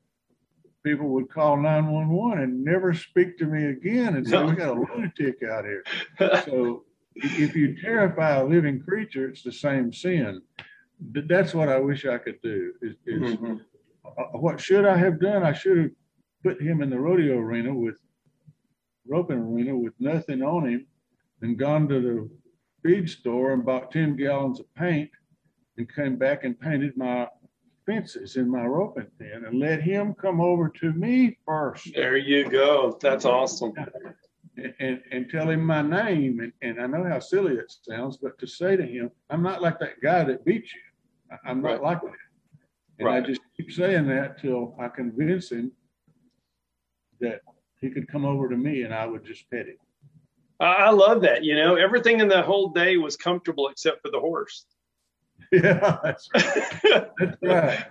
[0.84, 4.80] people would call 911 and never speak to me again and say, We got a
[4.80, 5.84] lunatic out here.
[6.46, 6.84] So
[7.16, 10.42] if you terrify a living creature, it's the same sin.
[11.14, 12.74] Th- That's what I wish I could do.
[12.82, 13.62] Is, is Mhm.
[14.06, 15.44] uh, what should I have done?
[15.44, 15.92] I should have
[16.44, 18.00] put him in the rodeo arena with
[19.08, 20.88] roping arena with nothing on him
[21.42, 22.30] and gone to the
[22.84, 25.10] feed store and bought 10 gallons of paint
[25.78, 27.28] and came back and painted my
[27.86, 32.48] fences in my roping pen and let him come over to me first There you
[32.50, 32.98] go.
[33.02, 33.74] That's awesome.
[34.58, 36.40] and, and, and tell him my name.
[36.42, 39.62] And, and I know how silly it sounds, but to say to him, I'm not
[39.62, 40.82] like that guy that beat you.
[41.46, 41.82] I'm not Right.
[41.82, 42.12] like that.
[43.00, 43.24] And Right.
[43.24, 45.72] I just keep saying that till I convince him
[47.20, 47.42] that
[47.80, 49.78] he could come over to me and I would just pet him.
[50.60, 51.44] I, I love that.
[51.44, 54.66] You know, everything in the whole day was comfortable except for the horse.
[55.52, 57.10] Yeah, that's right.
[57.20, 57.86] That's right.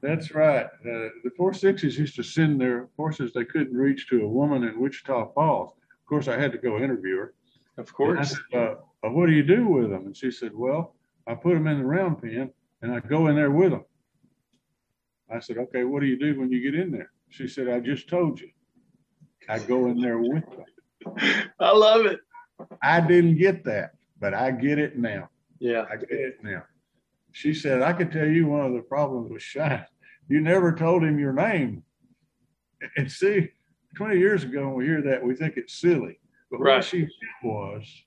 [0.00, 0.64] That's right.
[0.66, 4.62] Uh, the four sixes used to send their horses they couldn't reach to a woman
[4.64, 5.72] in Wichita Falls.
[5.72, 7.34] Of course, I had to go interview her.
[7.76, 8.30] of course.
[8.30, 8.74] said, uh,
[9.06, 10.06] uh, what do you do with them?
[10.06, 10.94] And she said, well,
[11.26, 12.50] I put them in the round pen
[12.84, 13.84] and I go in there with them.
[15.34, 17.10] I said, okay, what do you do when you get in there?
[17.30, 18.50] She said, I just told you.
[19.48, 21.16] I go in there with them.
[21.58, 22.20] I love it.
[22.82, 25.30] I didn't get that, but I get it now.
[25.60, 25.86] Yeah.
[25.90, 26.62] I get it now.
[27.32, 29.86] She said, I could tell you one of the problems with Shine.
[30.28, 31.82] You never told him your name.
[32.98, 33.48] And see,
[33.96, 36.20] 20 years ago, when we hear that, we think it's silly.
[36.50, 36.74] But Right.
[36.76, 37.08] what she said
[37.48, 38.04] was,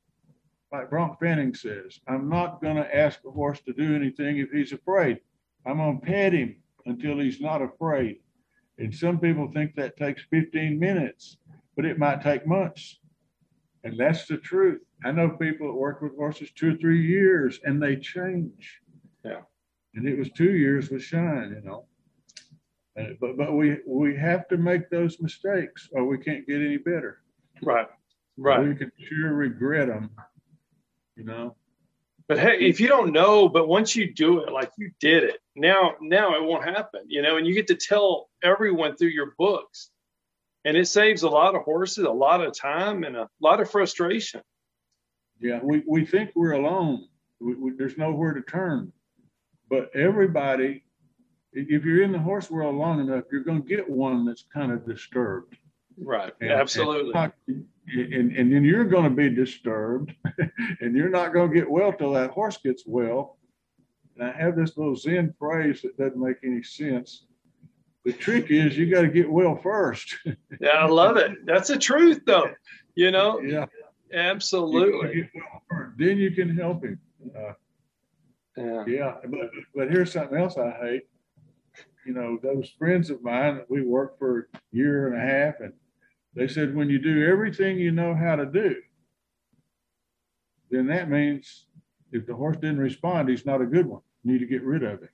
[0.71, 4.49] like Bronk Fanning says, I'm not going to ask a horse to do anything if
[4.51, 5.19] he's afraid.
[5.65, 8.17] I'm going to pet him until he's not afraid.
[8.77, 11.37] And some people think that takes 15 minutes,
[11.75, 12.99] but it might take months.
[13.83, 14.81] And that's the truth.
[15.05, 18.81] I know people that work with horses two or three years and they change.
[19.23, 19.41] Yeah.
[19.95, 21.85] And it was two years with Shine, you know.
[22.99, 26.77] Uh, but but we we have to make those mistakes or we can't get any
[26.77, 27.19] better.
[27.61, 27.87] Right.
[28.37, 28.67] Right.
[28.67, 30.09] We can sure regret them,
[31.17, 31.55] you know.
[32.27, 35.37] But hey, if you don't know, but once you do it, like you did it,
[35.55, 39.33] now now it won't happen, you know, and you get to tell everyone through your
[39.37, 39.89] books.
[40.65, 43.71] And it saves a lot of horses, a lot of time, and a lot of
[43.71, 44.41] frustration.
[45.39, 47.07] Yeah, we, we think we're alone.
[47.39, 48.91] We, we, there's nowhere to turn.
[49.69, 50.83] But everybody,
[51.53, 54.73] if you're in the horse world long enough, you're going to get one that's kind
[54.73, 55.55] of disturbed.
[55.97, 56.33] Right.
[56.41, 57.13] And- Absolutely.
[57.15, 60.13] And, and, and then you're going to be disturbed
[60.81, 63.37] and you're not going to get well till that horse gets well.
[64.15, 67.25] And I have this little Zen phrase that doesn't make any sense.
[68.03, 70.15] The trick is you got to get well first.
[70.59, 71.45] Yeah, I love it.
[71.45, 72.49] That's the truth, though.
[72.95, 73.65] You know, yeah.
[74.11, 75.13] Absolutely.
[75.13, 75.91] get well.
[75.97, 76.99] Then you can help him.
[77.37, 77.53] Uh,
[78.57, 78.83] Yeah.
[78.87, 81.03] Yeah, but but here's something else I hate.
[82.07, 85.59] You know, those friends of mine that we worked for a year and a half,
[85.59, 85.73] and
[86.37, 88.75] They said, when you do everything you know how to do,
[90.69, 91.65] then that means
[92.11, 94.01] if the horse didn't respond, he's not a good one.
[94.23, 95.09] You need to get rid of him.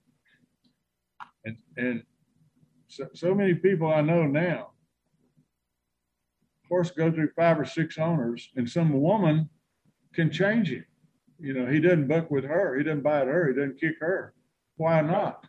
[1.45, 2.03] And and
[2.87, 4.71] so, so many people I know now,
[6.67, 9.49] horse go through five or six owners, and some woman
[10.13, 10.85] can change him.
[11.39, 14.33] You know, he doesn't buck with her, he doesn't bite her, he doesn't kick her.
[14.75, 15.47] Why not?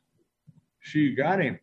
[0.79, 1.59] She got him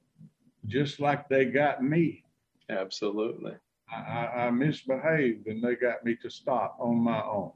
[0.66, 2.26] just like they got me.
[2.70, 3.54] Absolutely.
[3.92, 7.52] I, I, I misbehaved and they got me to stop on my own.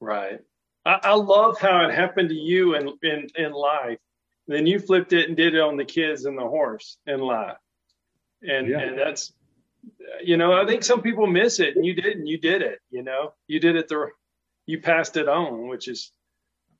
[0.00, 0.40] Right.
[0.86, 3.98] I, I love how it happened to you in, in, in life.
[4.46, 7.56] Then you flipped it and did it on the kids and the horse in life.
[8.42, 8.80] And, Yeah.
[8.80, 9.32] and that's,
[10.22, 13.02] you know, I think some people miss it and you didn't, you did it, you
[13.02, 14.12] know, you did it the,
[14.66, 16.12] you passed it on, which is,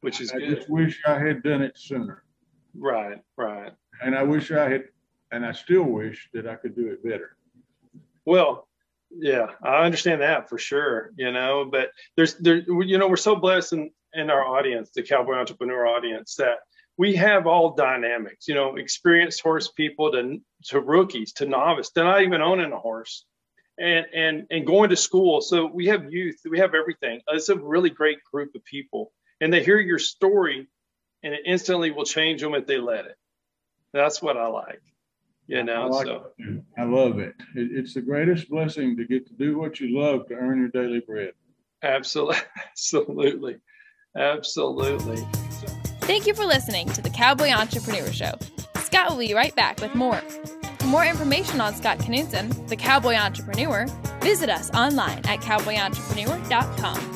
[0.00, 0.42] which is good.
[0.42, 0.56] I good.
[0.56, 2.22] just wish I had done it sooner.
[2.76, 3.18] Right.
[3.36, 3.72] Right.
[4.02, 4.84] And I wish I had,
[5.32, 7.36] and I still wish that I could do it better.
[8.24, 8.67] Well,
[9.10, 11.10] yeah, I understand that for sure.
[11.16, 15.02] You know, but there's there, you know, we're so blessed in in our audience, the
[15.02, 16.58] cowboy entrepreneur audience, that
[16.96, 18.48] we have all dynamics.
[18.48, 22.78] You know, experienced horse people to to rookies to novice to not even owning a
[22.78, 23.24] horse,
[23.78, 25.40] and and and going to school.
[25.40, 27.20] So we have youth, we have everything.
[27.28, 30.68] It's a really great group of people, and they hear your story,
[31.22, 33.16] and it instantly will change them if they let it.
[33.92, 34.82] That's what I like.
[35.48, 36.26] You know, I like so.
[36.38, 36.62] it.
[36.76, 37.34] I love it.
[37.56, 37.70] it.
[37.72, 41.00] It's the greatest blessing to get to do what you love to earn your daily
[41.00, 41.32] bread.
[41.82, 42.36] Absolutely.
[42.76, 43.56] Absolutely.
[44.14, 45.26] Absolutely.
[46.02, 48.34] Thank you for listening to the Cowboy Entrepreneur Show.
[48.76, 50.16] Scott will be right back with more.
[50.78, 53.86] For more information on Scott Knudsen, the Cowboy Entrepreneur,
[54.20, 57.14] visit us online at cowboyentrepreneur.com.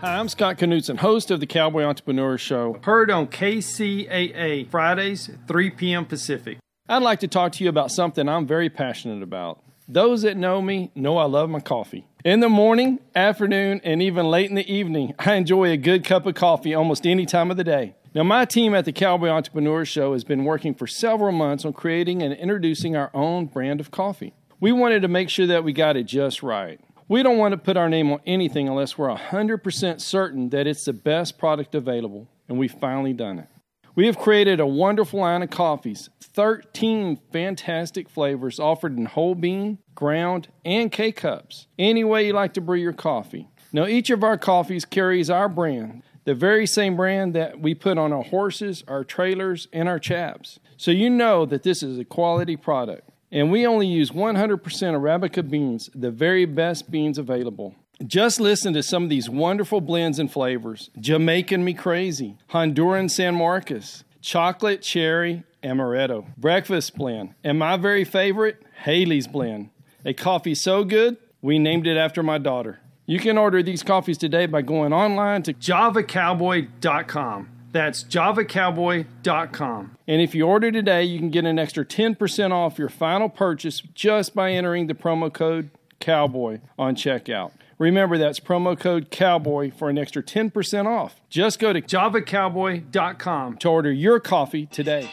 [0.00, 5.70] Hi, I'm Scott Knudsen, host of the Cowboy Entrepreneur Show, heard on KCAA Fridays, 3
[5.70, 6.04] p.m.
[6.04, 6.58] Pacific.
[6.92, 9.62] I'd like to talk to you about something I'm very passionate about.
[9.88, 12.06] Those that know me know I love my coffee.
[12.22, 16.26] In the morning, afternoon, and even late in the evening, I enjoy a good cup
[16.26, 17.96] of coffee almost any time of the day.
[18.14, 21.72] Now, my team at the Cowboy Entrepreneur Show has been working for several months on
[21.72, 24.34] creating and introducing our own brand of coffee.
[24.60, 26.78] We wanted to make sure that we got it just right.
[27.08, 30.84] We don't want to put our name on anything unless we're 100% certain that it's
[30.84, 33.48] the best product available, and we've finally done it.
[33.94, 39.80] We have created a wonderful line of coffees, 13 fantastic flavors offered in whole bean,
[39.94, 41.66] ground, and K cups.
[41.78, 43.48] Any way you like to brew your coffee.
[43.70, 47.98] Now, each of our coffees carries our brand, the very same brand that we put
[47.98, 50.58] on our horses, our trailers, and our chaps.
[50.78, 53.10] So you know that this is a quality product.
[53.30, 57.74] And we only use 100% Arabica beans, the very best beans available.
[58.06, 63.34] Just listen to some of these wonderful blends and flavors Jamaican Me Crazy, Honduran San
[63.36, 69.70] Marcos, Chocolate Cherry Amaretto, Breakfast Blend, and my very favorite, Haley's Blend.
[70.04, 72.80] A coffee so good, we named it after my daughter.
[73.06, 77.48] You can order these coffees today by going online to javacowboy.com.
[77.70, 79.96] That's javacowboy.com.
[80.06, 83.80] And if you order today, you can get an extra 10% off your final purchase
[83.80, 87.52] just by entering the promo code COWBOY on checkout.
[87.82, 91.20] Remember, that's promo code COWBOY for an extra 10% off.
[91.28, 95.10] Just go to javacowboy.com to order your coffee today.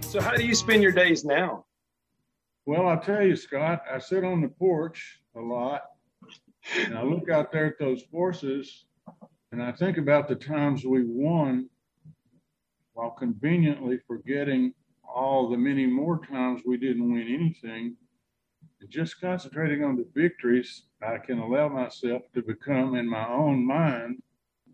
[0.00, 1.66] So, how do you spend your days now?
[2.64, 5.82] Well, I'll tell you, Scott, I sit on the porch a lot
[6.78, 8.86] and I look out there at those horses
[9.52, 11.68] and I think about the times we won
[12.94, 14.72] while conveniently forgetting
[15.06, 17.96] all the many more times we didn't win anything.
[18.82, 23.64] And just concentrating on the victories, I can allow myself to become, in my own
[23.64, 24.20] mind,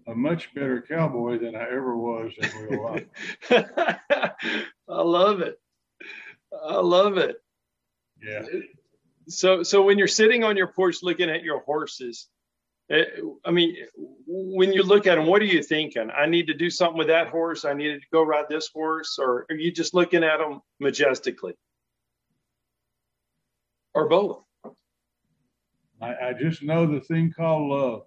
[0.07, 3.05] a much better cowboy than I ever was in real life.
[4.89, 5.61] I love it.
[6.67, 7.37] I love it.
[8.23, 8.47] Yeah.
[9.29, 12.29] So, so when you're sitting on your porch looking at your horses,
[12.91, 13.05] eh,
[13.45, 13.77] I mean,
[14.27, 16.11] when you look at them, what are you thinking?
[16.11, 17.67] I need to do something with that horse.
[17.67, 21.53] I need to go ride this horse, or are you just looking at them majestically,
[23.99, 24.45] or both?
[26.01, 28.03] I, I just know the thing called love.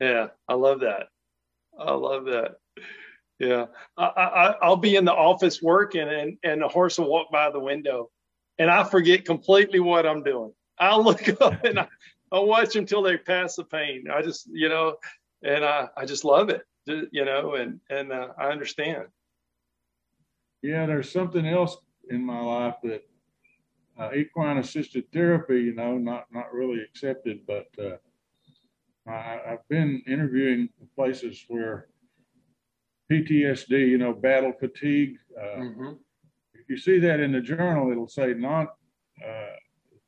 [0.00, 1.08] Yeah, I love that.
[1.78, 2.56] I love that.
[3.38, 3.66] Yeah,
[3.98, 7.50] I, I I'll be in the office working, and and the horse will walk by
[7.50, 8.10] the window,
[8.58, 10.52] and I forget completely what I'm doing.
[10.78, 11.88] I'll look up and I,
[12.32, 14.04] I'll watch them till they pass the pain.
[14.10, 14.96] I just you know,
[15.42, 19.04] and I I just love it, you know, and and uh, I understand.
[20.62, 21.76] Yeah, there's something else
[22.08, 23.02] in my life that
[23.98, 27.96] uh, equine assisted therapy, you know, not not really accepted, but uh,
[29.10, 31.88] I, I've been interviewing places where
[33.10, 35.16] PTSD, you know, battle fatigue.
[35.38, 35.92] Uh, Mm-hmm.
[36.54, 38.66] If you see that in the journal, it'll say non
[39.24, 39.56] uh,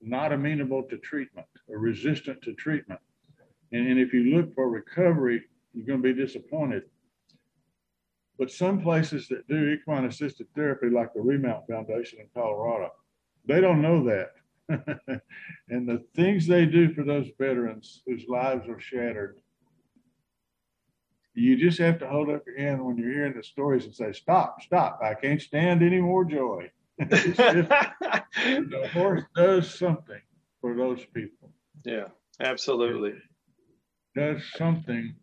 [0.01, 3.01] not amenable to treatment or resistant to treatment.
[3.71, 6.83] And, and if you look for recovery, you're going to be disappointed.
[8.39, 12.91] But some places that do equine assisted therapy, like the Remount Foundation in Colorado,
[13.49, 14.33] they don't know that.
[15.71, 19.41] and the things they do for those veterans whose lives are shattered,
[21.35, 24.13] you just have to hold up your hand when you're hearing the stories and say,
[24.13, 25.01] Stop, stop.
[25.03, 26.71] I can't stand any more joy.
[26.99, 30.21] the horse does something
[30.61, 31.51] for those people.
[31.85, 32.09] Yeah,
[32.41, 33.11] absolutely.
[33.11, 33.23] It
[34.17, 35.15] does something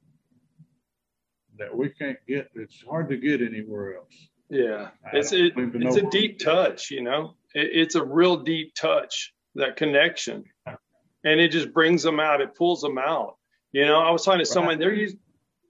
[1.60, 2.50] that we can't get.
[2.56, 4.16] It's hard to get anywhere else.
[4.50, 6.92] Yeah, it's it, it's a deep touch.
[6.92, 9.34] You know, it's a real deep touch.
[9.58, 12.42] That connection, and it just brings them out.
[12.42, 13.38] It pulls them out.
[13.72, 14.78] You know, I was talking to someone.
[14.78, 15.20] They're using.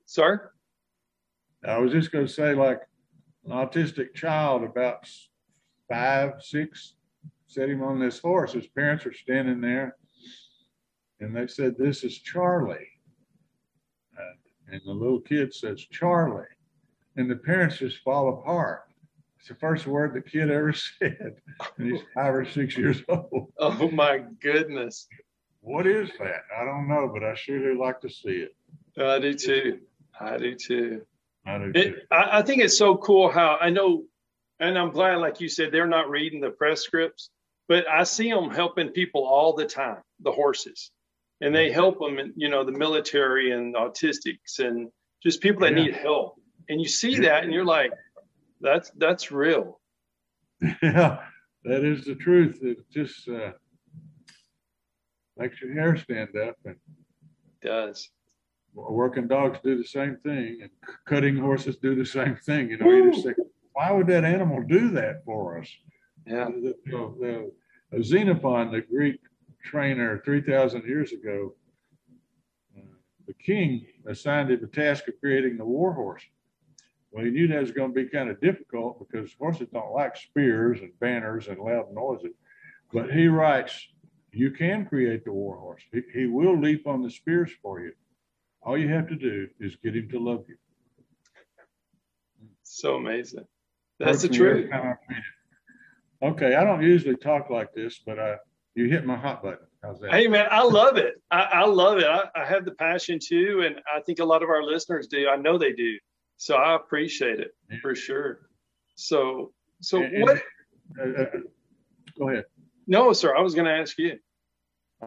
[0.08, 0.40] Sorry.
[1.64, 2.82] I was just going to say, like
[3.46, 5.08] an autistic child, about
[5.88, 6.96] five, six,
[7.46, 8.54] set him on this horse.
[8.54, 9.96] His parents are standing there,
[11.20, 12.90] and they said, "This is Charlie."
[14.68, 16.48] And the little kid says, Charlie.
[17.16, 18.85] And the parents just fall apart.
[19.46, 21.36] It's the first word the kid ever said.
[21.78, 23.54] And he's five or six years old.
[23.60, 25.08] Oh my goodness.
[25.62, 26.46] What is that?
[26.60, 28.56] I don't know, but I sure do like to see it.
[28.98, 29.82] I do too.
[30.20, 31.02] I do too.
[31.46, 31.80] I do too.
[31.80, 34.06] It, I, I think it's so cool how I know,
[34.60, 37.30] and I'm glad, like you said, they're not reading the press scripts,
[37.68, 40.90] but I see them helping people all the time, the horses
[41.42, 44.90] and they help them in, you know, the military and autistics and
[45.22, 45.84] just people that yeah.
[45.84, 46.36] need help.
[46.70, 47.92] And you see that and you're like,
[48.62, 49.80] that's, that's real.
[50.82, 51.20] Yeah,
[51.64, 52.60] that is the truth.
[52.62, 53.52] It just uh,
[55.38, 56.76] makes your hair stand up and
[57.62, 58.10] it does.
[58.74, 60.70] Working dogs do the same thing and
[61.06, 62.70] cutting horses do the same thing.
[62.70, 63.38] You know, you just think,
[63.74, 65.70] why would that animal do that for us?
[66.26, 66.46] Yeah.
[66.46, 67.52] The, the,
[67.92, 69.20] the Xenophon, the Greek
[69.64, 71.54] trainer 3,000 years ago,
[72.78, 72.82] uh,
[73.28, 76.24] the king assigned him the task of creating the war horse.
[77.16, 80.18] Well, he knew that was going to be kind of difficult because horses don't like
[80.18, 82.34] spears and banners and loud noises.
[82.92, 83.88] But he writes,
[84.34, 85.82] You can create the war horse.
[85.94, 87.94] He, he will leap on the spears for you.
[88.64, 90.58] All you have to do is get him to love you.
[92.64, 93.46] So amazing.
[93.98, 94.70] That's the truth.
[96.22, 98.36] Okay, I don't usually talk like this, but I
[98.74, 99.68] you hit my hot button.
[99.82, 100.12] How's that?
[100.12, 101.22] Hey man, I love it.
[101.32, 102.08] I, I love it.
[102.08, 105.30] I, I, have the passion too, and I think a lot of our listeners do.
[105.30, 105.98] I know they do.
[106.38, 107.78] So I appreciate it yeah.
[107.82, 108.50] for sure.
[108.96, 110.42] So, so and, what?
[111.00, 111.26] Uh, uh,
[112.18, 112.46] go ahead.
[112.88, 113.36] No, sir.
[113.36, 114.20] I was going to ask you.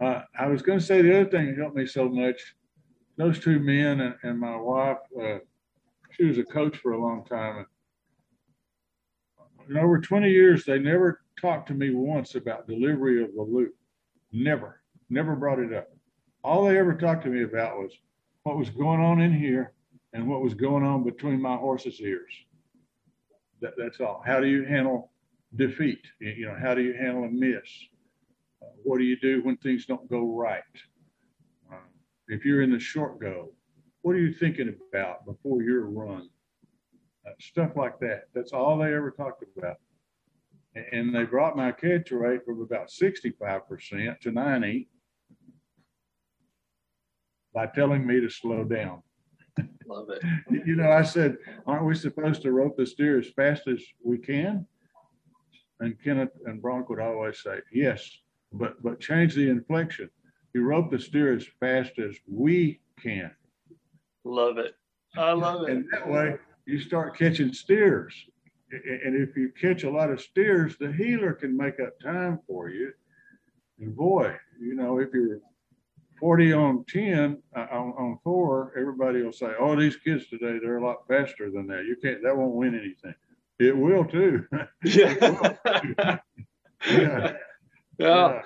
[0.00, 2.54] Uh, I was going to say the other thing that helped me so much.
[3.16, 4.98] Those two men and, and my wife.
[5.20, 5.38] Uh,
[6.12, 7.66] she was a coach for a long time, and
[9.70, 13.74] in over 20 years, they never talked to me once about delivery of the loop.
[14.32, 15.88] Never, never brought it up.
[16.42, 17.92] All they ever talked to me about was
[18.42, 19.74] what was going on in here
[20.12, 22.32] and what was going on between my horse's ears.
[23.61, 24.22] That, that's all.
[24.24, 25.11] How do you handle
[25.56, 26.06] defeat?
[26.20, 27.68] You know, how do you handle a miss?
[28.62, 30.62] Uh, what do you do when things don't go right?
[31.72, 31.76] Uh,
[32.28, 33.52] if you're in the short go,
[34.02, 36.28] what are you thinking about before your run?
[37.26, 38.24] Uh, stuff like that.
[38.34, 39.76] That's all they ever talked about
[40.92, 44.88] and they brought my catch rate from about 65% to 90
[47.54, 49.02] by telling me to slow down.
[49.86, 50.22] Love it.
[50.66, 54.18] you know, I said, aren't we supposed to rope the steer as fast as we
[54.18, 54.66] can?
[55.80, 58.11] And Kenneth and Bronk would always say, yes,
[58.52, 60.11] but but change the inflection.
[60.54, 63.30] You rope the steer as fast as we can.
[64.24, 64.74] Love it.
[65.16, 65.70] I love it.
[65.70, 66.36] And that way
[66.66, 68.14] you start catching steers
[68.70, 72.68] and if you catch a lot of steers, the healer can make up time for
[72.68, 72.92] you.
[73.80, 75.40] And boy, you know, if you're
[76.18, 80.78] 40 on 10 uh, on, on four, everybody will say, "Oh, these kids today, they're
[80.78, 81.84] a lot faster than that.
[81.84, 82.22] You can't.
[82.22, 83.14] That won't win anything.
[83.58, 84.44] It will too.
[84.84, 85.14] Yeah.
[85.20, 86.18] will
[86.88, 87.32] yeah.
[87.98, 88.42] yeah.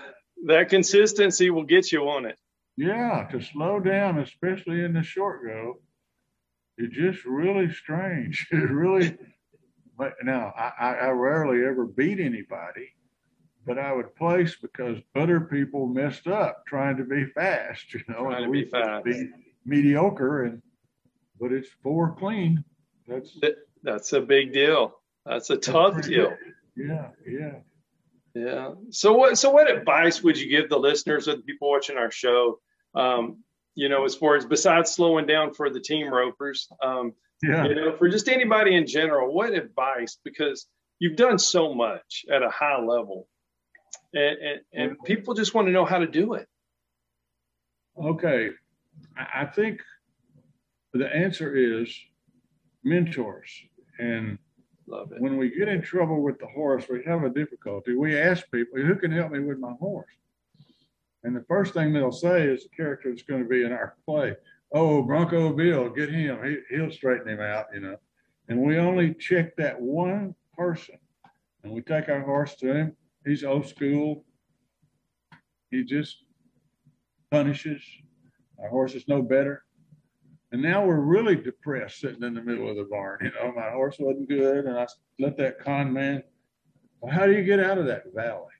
[0.46, 2.38] That consistency will get you on it.
[2.76, 5.80] Yeah, to slow down, especially in the short go,
[6.78, 8.46] it's just really strange.
[8.52, 9.16] It really
[9.98, 12.94] but now I, I rarely ever beat anybody,
[13.66, 18.24] but I would place because other people messed up trying to be fast, you know,
[18.24, 19.28] trying and to be fast, be
[19.64, 20.62] mediocre, and
[21.40, 22.64] but it's four clean.
[23.06, 23.38] That's
[23.82, 24.94] that's a big deal.
[25.26, 26.30] That's a tough that's deal.
[26.30, 26.88] Good.
[26.88, 27.54] Yeah, yeah,
[28.34, 28.70] yeah.
[28.90, 32.10] So what so what advice would you give the listeners or the people watching our
[32.10, 32.58] show?
[32.94, 33.42] Um,
[33.74, 37.66] you know, as far as besides slowing down for the team ropers, um, yeah.
[37.66, 40.16] You know, for just anybody in general, what advice?
[40.24, 40.66] Because
[41.00, 43.26] you've done so much at a high level.
[44.14, 46.49] And, and, and people just want to know how to do it.
[48.03, 48.51] Okay,
[49.16, 49.80] I think
[50.93, 51.95] the answer is
[52.84, 53.51] mentors.
[53.99, 54.38] And
[55.18, 57.95] when we get in trouble with the horse, we have a difficulty.
[57.95, 60.11] We ask people, who can help me with my horse?
[61.24, 63.97] And the first thing they'll say is the character that's going to be in our
[64.05, 64.34] play.
[64.72, 66.38] Oh, Bronco Bill, get him.
[66.45, 67.97] He, he'll straighten him out, you know.
[68.49, 70.97] And we only check that one person.
[71.62, 72.97] And we take our horse to him.
[73.24, 74.24] He's old school.
[75.70, 76.24] He just
[77.30, 77.82] punishes.
[78.58, 79.64] Our horse is no better.
[80.50, 83.20] And now we're really depressed sitting in the middle of the barn.
[83.22, 84.86] You know, my horse wasn't good, and I
[85.18, 86.22] let that con man.
[87.00, 88.52] Well, how do you get out of that valley?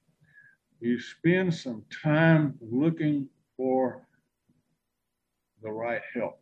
[0.81, 4.09] You spend some time looking for
[5.63, 6.41] the right help.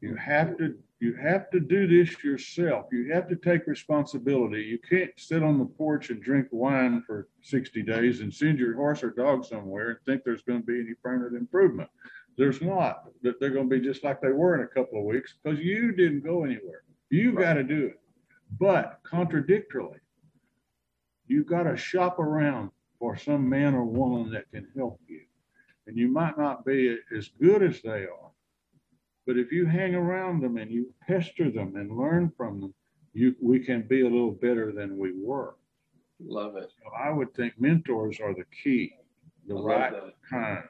[0.00, 2.86] You have to you have to do this yourself.
[2.92, 4.62] You have to take responsibility.
[4.62, 8.76] You can't sit on the porch and drink wine for 60 days and send your
[8.76, 11.90] horse or dog somewhere and think there's going to be any permanent improvement.
[12.38, 13.06] There's not.
[13.22, 15.58] That they're going to be just like they were in a couple of weeks because
[15.58, 16.84] you didn't go anywhere.
[17.10, 17.98] You got to do it.
[18.60, 19.98] But contradictorily,
[21.26, 25.22] you've got to shop around for some man or woman that can help you.
[25.88, 28.31] And you might not be as good as they are.
[29.26, 32.74] But if you hang around them and you pester them and learn from them,
[33.12, 35.54] you we can be a little better than we were.
[36.20, 36.70] Love it.
[36.82, 38.94] So I would think mentors are the key,
[39.46, 39.92] the right
[40.30, 40.64] kind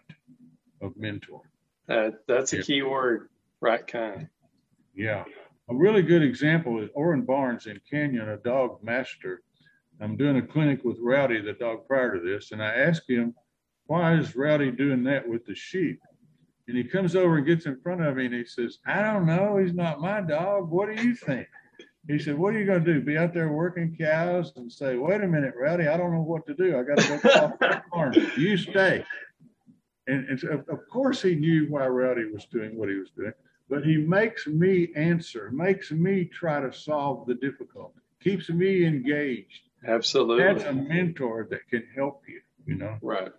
[0.80, 1.42] of mentor.
[1.86, 2.62] That, that's a yeah.
[2.62, 3.28] key word,
[3.61, 4.28] right kind.
[4.94, 5.24] Yeah.
[5.68, 9.42] A really good example is Orrin Barnes in Canyon, a dog master.
[10.00, 13.34] I'm doing a clinic with Rowdy, the dog prior to this, and I asked him,
[13.86, 16.00] why is Rowdy doing that with the sheep?
[16.69, 19.27] And he comes over and gets in front of me and he says, I don't
[19.27, 19.57] know.
[19.57, 20.71] He's not my dog.
[20.71, 21.49] What do you think?
[22.09, 23.01] He said, What are you going to do?
[23.01, 26.47] Be out there working cows and say, Wait a minute, Rowdy, I don't know what
[26.47, 26.79] to do.
[26.79, 28.15] I got to go off the farm.
[28.37, 29.05] You stay.
[30.07, 33.33] And, and so of course, he knew why Rowdy was doing what he was doing,
[33.69, 39.69] but he makes me answer, makes me try to solve the difficulty, keeps me engaged.
[39.87, 40.43] Absolutely.
[40.43, 42.99] That's a mentor that can help you, you know?
[43.01, 43.33] Right.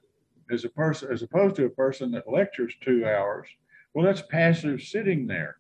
[0.54, 3.48] As a person, as opposed to a person that lectures two hours,
[3.94, 5.58] well, that's passive sitting there.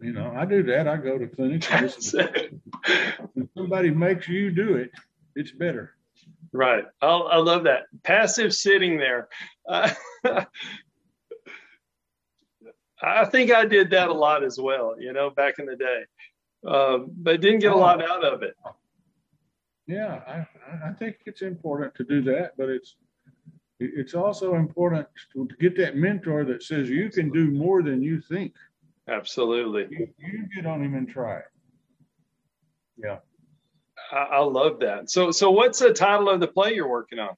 [0.00, 0.88] You know, I do that.
[0.88, 1.68] I go to clinics.
[2.14, 4.90] if somebody makes you do it,
[5.36, 5.94] it's better.
[6.52, 6.84] Right.
[7.02, 7.82] I'll, I love that.
[8.02, 9.28] Passive sitting there.
[9.68, 9.92] Uh,
[13.02, 16.02] I think I did that a lot as well, you know, back in the day,
[16.66, 18.54] uh, but didn't get a lot out of it.
[19.86, 22.96] Yeah, I, I think it's important to do that, but it's
[23.80, 28.20] it's also important to get that mentor that says you can do more than you
[28.20, 28.54] think.
[29.08, 29.86] Absolutely.
[29.90, 31.44] You, you get on him and try it.
[32.96, 33.18] Yeah.
[34.12, 35.10] I, I love that.
[35.10, 37.30] So, so what's the title of the play you're working on?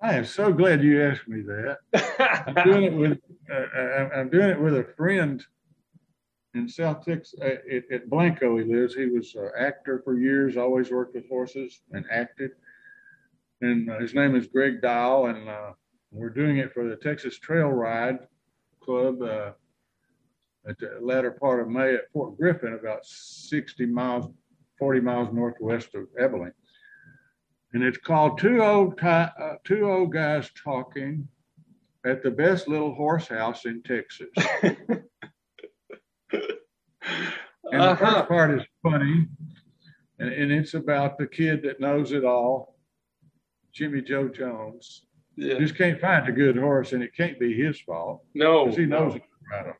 [0.00, 1.78] I am so glad you asked me that.
[2.46, 3.18] I'm doing it with
[3.50, 5.42] uh, uh I'm doing it with a friend
[6.54, 7.56] in South Texas uh,
[7.90, 8.58] at, Blanco.
[8.58, 8.94] He lives.
[8.94, 10.58] He was an actor for years.
[10.58, 12.50] Always worked with horses and acted.
[13.60, 15.72] And uh, his name is Greg Dial, and uh,
[16.10, 18.18] we're doing it for the Texas Trail Ride
[18.82, 19.52] Club uh,
[20.68, 24.26] at the latter part of May at Fort Griffin, about 60 miles,
[24.78, 26.52] 40 miles northwest of Abilene
[27.74, 29.28] and it's called Two Old, uh,
[29.64, 31.28] Two Old Guys Talking
[32.06, 34.28] at the Best Little Horse House in Texas.
[34.62, 35.02] and
[36.30, 37.96] the uh-huh.
[37.96, 39.26] first part is funny,
[40.20, 42.73] and, and, it's about the kid that knows it all,
[43.74, 45.02] Jimmy Joe Jones.
[45.36, 45.58] Yeah.
[45.58, 48.22] Just can't find a good horse, and it can't be his fault.
[48.34, 49.16] No, because he knows no.
[49.16, 49.74] it right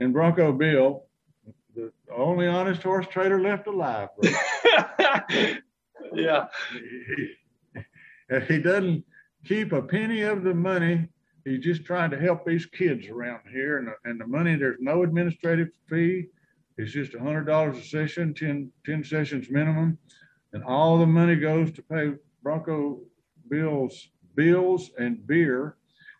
[0.00, 1.04] And Bronco Bill,
[1.74, 4.08] the only honest horse trader left alive.
[6.14, 6.46] yeah.
[6.72, 9.04] He, he doesn't
[9.44, 11.08] keep a penny of the money.
[11.44, 13.78] He's just trying to help these kids around here.
[13.78, 16.26] And the, and the money, there's no administrative fee.
[16.78, 19.98] It's just a $100 a session, 10, 10 sessions minimum.
[20.52, 22.12] And all the money goes to pay
[22.42, 23.00] Bronco
[23.48, 25.76] Bill's bills and beer.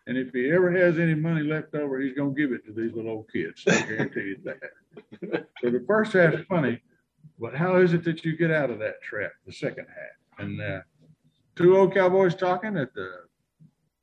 [0.07, 2.73] And if he ever has any money left over, he's going to give it to
[2.73, 3.63] these little old kids.
[3.67, 5.45] I guarantee you that.
[5.61, 6.81] so the first half's funny.
[7.39, 10.45] But how is it that you get out of that trap, the second half?
[10.45, 10.81] And uh,
[11.55, 13.09] two old cowboys talking at the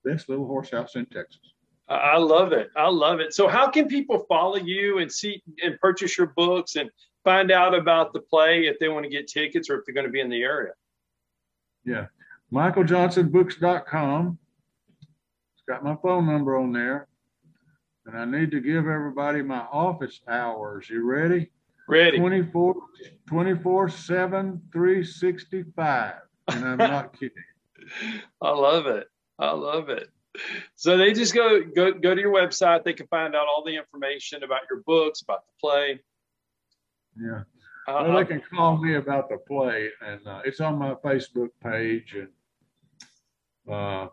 [0.05, 1.53] best little horse house in Texas.
[1.89, 2.69] I love it.
[2.77, 3.33] I love it.
[3.33, 6.91] So, how can people follow you and see and purchase your books and
[7.25, 10.07] find out about the play if they want to get tickets or if they're going
[10.07, 10.73] to be in the area?
[11.89, 12.07] Yeah,
[12.53, 14.39] MichaelJohnsonBooks.com.
[15.01, 17.09] It's got my phone number on there,
[18.05, 20.91] and I need to give everybody my office hours.
[20.91, 21.51] You ready?
[21.89, 22.19] Ready.
[22.19, 22.75] 24,
[23.27, 26.15] 24 7, 365.
[26.49, 27.33] and I'm not kidding.
[28.43, 29.07] I love it.
[29.39, 30.11] I love it.
[30.75, 32.85] So they just go go go to your website.
[32.85, 36.01] They can find out all the information about your books, about the play.
[37.19, 37.45] Yeah.
[37.89, 41.49] Uh, Well, they can call me about the play, and uh, it's on my Facebook
[41.63, 42.15] page.
[42.17, 42.29] And
[43.75, 44.09] uh,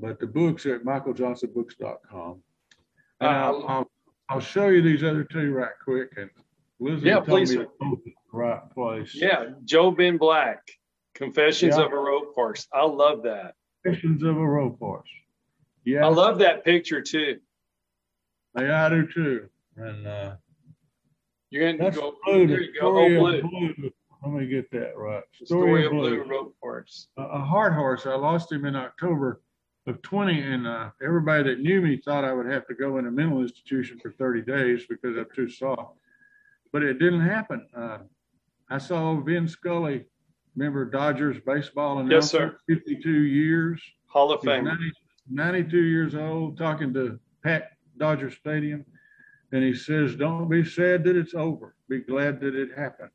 [0.00, 2.42] but the books are at michaeljohnsonbooks.com.
[3.20, 3.90] And I'll, Uh, I'll
[4.28, 6.10] I'll show you these other two right quick.
[6.16, 6.28] And
[6.80, 9.14] Elizabeth Yeah, please, me the right place.
[9.14, 10.60] yeah, Joe Ben Black,
[11.14, 11.84] Confessions Yeah.
[11.84, 12.66] of a Rope Horse.
[12.72, 13.54] I love that.
[13.84, 15.08] Confessions of a rope horse.
[15.84, 17.38] Yeah, I love that picture too.
[18.58, 19.48] Yeah, I do too.
[19.76, 20.06] And
[21.54, 22.14] You're gonna that's go.
[22.24, 22.48] blue.
[22.48, 22.80] There you go.
[22.80, 23.74] story Oh, blue.
[23.76, 23.90] blue.
[24.24, 25.22] Let me get that right.
[25.38, 27.06] The story of blue rope horse.
[27.16, 28.06] a, a hard horse.
[28.06, 29.40] I lost him in October
[29.86, 33.06] of 20, and uh, everybody that knew me thought I would have to go in
[33.06, 35.96] a mental institution for 30 days because I'm too soft.
[36.72, 37.68] But it didn't happen.
[37.76, 37.98] Uh,
[38.68, 40.06] I saw Vin Scully,
[40.56, 43.80] remember Dodgers baseball Yes, announcer, 52 years.
[44.08, 44.64] Hall of Fame.
[44.64, 44.90] 90
[45.30, 48.84] 92 years old, talking to Pat Dodger Stadium,
[49.54, 51.74] and he says, "Don't be sad that it's over.
[51.88, 53.10] Be glad that it happened."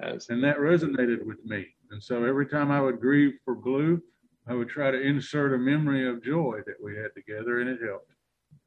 [0.00, 1.68] And that resonated with me.
[1.90, 4.02] And so every time I would grieve for Blue,
[4.46, 7.80] I would try to insert a memory of joy that we had together, and it
[7.82, 8.10] helped.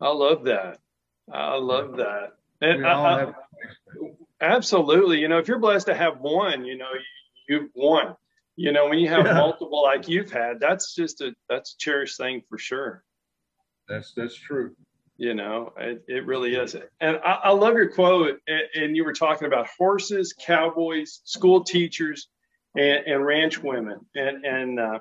[0.02, 0.80] I love that.
[1.32, 2.34] I love that.
[2.62, 3.36] And I- have
[4.42, 5.20] Absolutely.
[5.20, 8.16] You know, if you're blessed to have one, you know, you, you've won.
[8.56, 9.34] You know, when you have Yeah.
[9.34, 13.04] multiple like you've had, that's just a that's a cherished thing for sure.
[13.88, 14.76] that's that's true.
[15.20, 16.78] You know, it, it really is.
[17.02, 18.40] And I, I love your quote.
[18.48, 22.30] And, and you were talking about horses, cowboys, school teachers,
[22.78, 25.00] and, and ranch women, and and uh,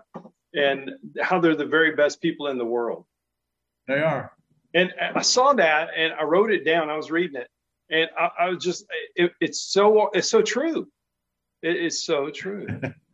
[0.55, 0.91] and
[1.23, 3.05] how they're the very best people in the world.
[3.87, 4.33] They are.
[4.75, 6.91] And I saw that, and I wrote it down.
[6.91, 7.49] I was reading it,
[7.89, 10.89] and I, I was just, it, it's so, it's so true.
[11.63, 12.67] It is so true.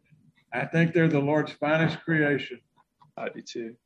[0.53, 2.61] I think they're the Lord's finest creation.
[3.17, 3.77] I do too.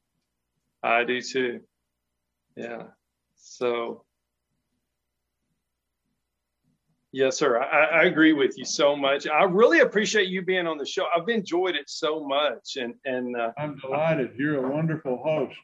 [0.82, 1.60] I do too.
[2.56, 2.84] Yeah.
[3.58, 4.04] So,
[7.10, 7.60] yes, sir.
[7.60, 9.26] I, I agree with you so much.
[9.26, 11.06] I really appreciate you being on the show.
[11.14, 14.30] I've enjoyed it so much, and and uh, I'm delighted.
[14.38, 15.56] You're a wonderful host.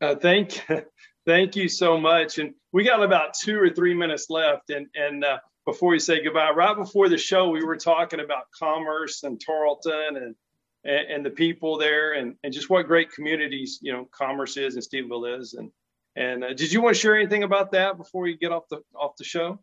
[0.00, 0.64] Uh, thank,
[1.26, 2.38] thank you so much.
[2.38, 4.70] And we got about two or three minutes left.
[4.70, 8.44] And and uh, before we say goodbye, right before the show, we were talking about
[8.56, 10.36] commerce and Tarleton and
[10.84, 14.76] and, and the people there, and, and just what great communities you know commerce is
[14.76, 15.54] and Stephenville is.
[15.54, 15.72] And
[16.16, 18.82] and uh, did you want to share anything about that before you get off the
[18.94, 19.58] off the show?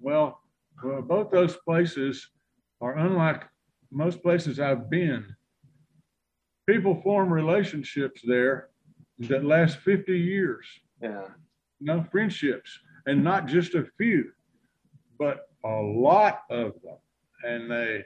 [0.00, 0.40] Well,
[0.82, 2.28] well, both those places
[2.80, 3.44] are unlike
[3.90, 5.24] most places I've been.
[6.68, 8.68] People form relationships there
[9.18, 10.66] that last 50 years.
[11.02, 11.26] Yeah.
[11.80, 14.30] no friendships and not just a few
[15.18, 16.98] but a lot of them
[17.42, 18.04] and they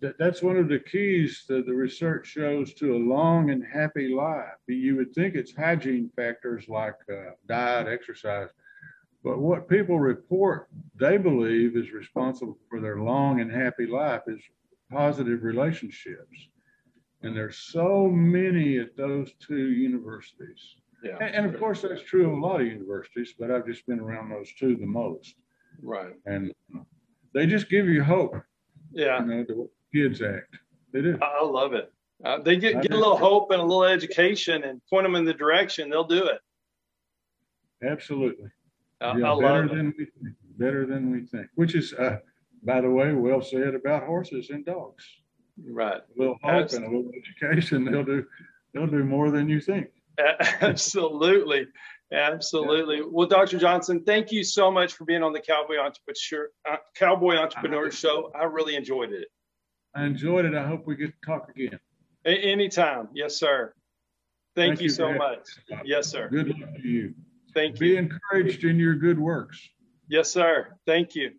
[0.00, 4.08] that, that's one of the keys that the research shows to a long and happy
[4.08, 8.48] life you would think it's hygiene factors like uh, diet exercise
[9.22, 14.40] but what people report they believe is responsible for their long and happy life is
[14.90, 16.48] positive relationships
[17.22, 21.16] and there's so many at those two universities Yeah.
[21.20, 24.00] and, and of course, that's true of a lot of universities, but I've just been
[24.00, 25.34] around those two the most.
[25.82, 26.14] Right.
[26.26, 26.52] And
[27.34, 28.34] they just give you hope,
[28.94, 29.20] Yeah.
[29.20, 30.56] you know, the Kids Act.
[30.92, 31.18] They do.
[31.20, 31.92] I love it.
[32.24, 35.24] Uh, they get, get a little hope and a little education and point them in
[35.24, 35.90] the direction.
[35.90, 36.38] They'll do it.
[37.86, 38.48] Absolutely.
[39.00, 39.74] I, Yeah, I better love it.
[39.76, 40.36] than we think.
[40.56, 42.18] Better than we think, which is, uh,
[42.62, 45.04] by the way, well said about horses and dogs.
[45.68, 45.96] Right.
[45.96, 48.24] A little hope and a little education, they'll do,
[48.72, 49.88] they'll do more than you think.
[50.60, 51.66] Absolutely.
[52.14, 53.02] Absolutely.
[53.04, 53.58] Well, Dr.
[53.58, 58.30] Johnson, thank you so much for being on the Cowboy Entrepreneur, uh, Cowboy Entrepreneur Show.
[58.34, 59.28] I really enjoyed it.
[59.94, 60.54] I enjoyed it.
[60.54, 61.78] I hope we get to talk again.
[62.24, 63.08] A- anytime.
[63.14, 63.74] Yes, sir.
[64.54, 65.48] Thank, Thank you, you so very much.
[65.84, 66.28] Yes, sir.
[66.28, 67.14] Good luck to you.
[67.52, 67.92] Thank Be you.
[67.94, 69.60] Be encouraged in your good works.
[70.08, 70.68] Yes, sir.
[70.86, 71.32] Thank you.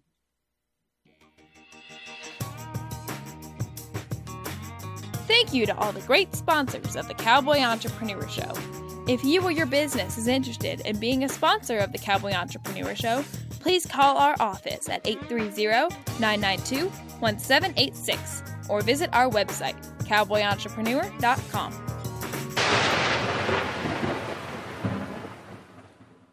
[5.28, 8.54] Thank you to all the great sponsors of the Cowboy Entrepreneur Show.
[9.08, 12.96] If you or your business is interested in being a sponsor of the Cowboy Entrepreneur
[12.96, 13.24] Show,
[13.60, 16.90] please call our office at 830 992
[17.20, 19.76] 1786 or visit our website,
[20.06, 21.72] cowboyentrepreneur.com.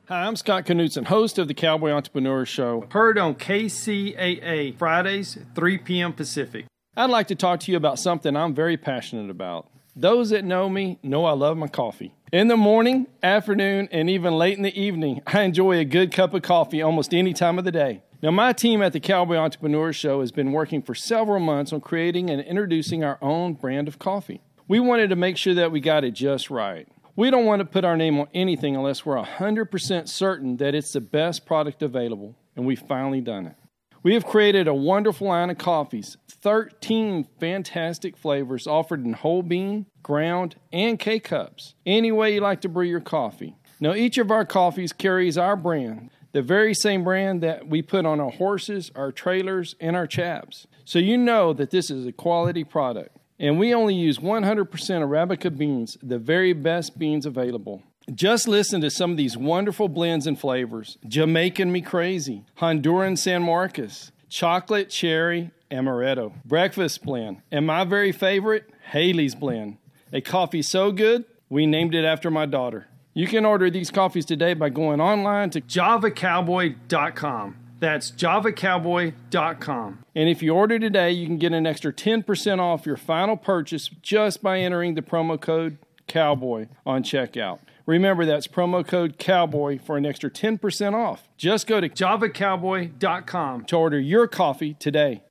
[0.09, 5.77] Hi, I'm Scott Knudsen, host of the Cowboy Entrepreneur Show, heard on KCAA Fridays, 3
[5.77, 6.15] p.m.
[6.15, 6.65] Pacific.
[6.97, 9.69] I'd like to talk to you about something I'm very passionate about.
[9.95, 12.15] Those that know me know I love my coffee.
[12.33, 16.33] In the morning, afternoon, and even late in the evening, I enjoy a good cup
[16.33, 18.05] of coffee almost any time of the day.
[18.23, 21.83] Now, my team at the Cowboy Entrepreneur Show has been working for several months on
[21.83, 24.41] creating and introducing our own brand of coffee.
[24.67, 26.89] We wanted to make sure that we got it just right.
[27.17, 30.95] We don't want to put our name on anything unless we're 100% certain that it's
[30.95, 33.57] the best product available, and we've finally done it.
[34.05, 39.87] We have created a wonderful line of coffees, 13 fantastic flavors offered in whole bean,
[40.03, 41.75] ground, and K cups.
[41.87, 43.55] Any way you like to brew your coffee.
[43.79, 48.05] Now, each of our coffees carries our brand, the very same brand that we put
[48.05, 50.67] on our horses, our trailers, and our chaps.
[50.85, 53.17] So you know that this is a quality product.
[53.39, 57.85] And we only use 100% Arabica beans, the very best beans available.
[58.13, 63.43] Just listen to some of these wonderful blends and flavors Jamaican Me Crazy, Honduran San
[63.43, 69.79] Marcos, Chocolate Cherry Amaretto, Breakfast Blend, and my very favorite, Haley's Blend.
[70.13, 72.89] A coffee so good, we named it after my daughter.
[73.15, 77.57] You can order these coffees today by going online to javacowboy.com.
[77.79, 80.05] That's javacowboy.com.
[80.15, 83.89] And if you order today, you can get an extra 10% off your final purchase
[83.89, 85.79] just by entering the promo code
[86.09, 87.59] COWBOY on checkout.
[87.87, 91.29] Remember, that's promo code COWBOY for an extra 10% off.
[91.37, 95.23] Just go to javacowboy.com to order your coffee today.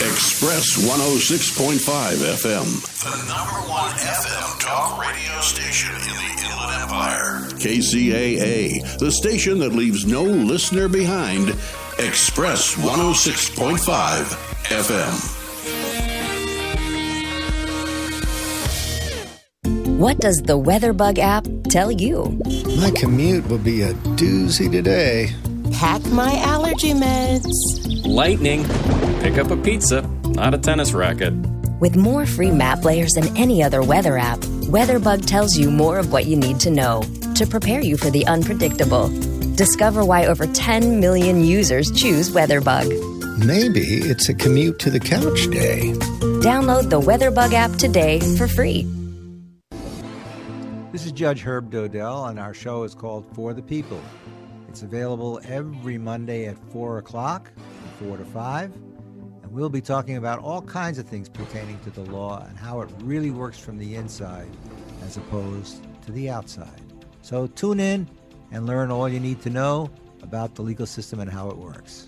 [0.00, 1.78] Express 106.5
[2.18, 2.66] FM.
[3.02, 7.40] The number one FM talk radio station in the Inland Empire.
[7.58, 11.48] KCAA, the station that leaves no listener behind.
[11.98, 13.78] Express 106.5
[14.64, 15.37] FM.
[19.98, 22.40] What does the WeatherBug app tell you?
[22.76, 25.34] My commute will be a doozy today.
[25.72, 27.50] Pack my allergy meds.
[28.06, 28.62] Lightning.
[29.22, 31.34] Pick up a pizza, not a tennis racket.
[31.80, 34.38] With more free map layers than any other weather app,
[34.70, 37.02] WeatherBug tells you more of what you need to know
[37.34, 39.08] to prepare you for the unpredictable.
[39.56, 43.44] Discover why over 10 million users choose WeatherBug.
[43.44, 45.92] Maybe it's a commute to the couch day.
[46.40, 48.86] Download the WeatherBug app today for free.
[50.90, 54.00] This is Judge Herb Dodell, and our show is called For the People.
[54.70, 57.52] It's available every Monday at 4 o'clock,
[57.98, 58.74] from 4 to 5,
[59.42, 62.80] and we'll be talking about all kinds of things pertaining to the law and how
[62.80, 64.48] it really works from the inside
[65.04, 66.80] as opposed to the outside.
[67.20, 68.08] So tune in
[68.50, 69.90] and learn all you need to know
[70.22, 72.06] about the legal system and how it works.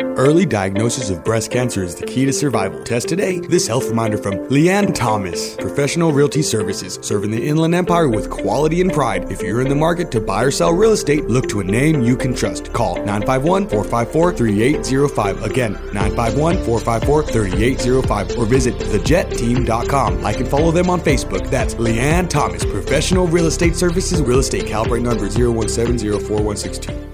[0.00, 2.82] Early diagnosis of breast cancer is the key to survival.
[2.84, 3.40] Test today.
[3.40, 8.80] This health reminder from Leanne Thomas, Professional Realty Services, serving the Inland Empire with quality
[8.80, 9.30] and pride.
[9.32, 12.02] If you're in the market to buy or sell real estate, look to a name
[12.02, 12.72] you can trust.
[12.72, 15.42] Call 951 454 3805.
[15.42, 20.22] Again, 951 454 3805 or visit thejetteam.com.
[20.22, 21.50] Like and follow them on Facebook.
[21.50, 27.07] That's Leanne Thomas, Professional Real Estate Services, Real Estate CalBRE number 017046162.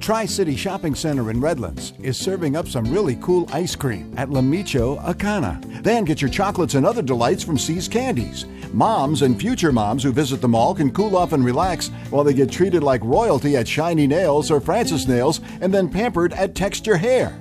[0.00, 4.30] Tri City Shopping Center in Redlands is serving up some really cool ice cream at
[4.30, 5.82] La Michoacana.
[5.82, 8.46] Then get your chocolates and other delights from See's Candies.
[8.72, 12.32] Moms and future moms who visit the mall can cool off and relax while they
[12.32, 16.96] get treated like royalty at Shiny Nails or Francis Nails and then pampered at Texture
[16.96, 17.38] Hair.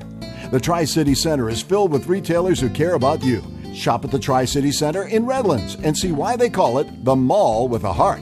[0.51, 3.41] The Tri City Center is filled with retailers who care about you.
[3.73, 7.15] Shop at the Tri City Center in Redlands and see why they call it the
[7.15, 8.21] mall with a heart.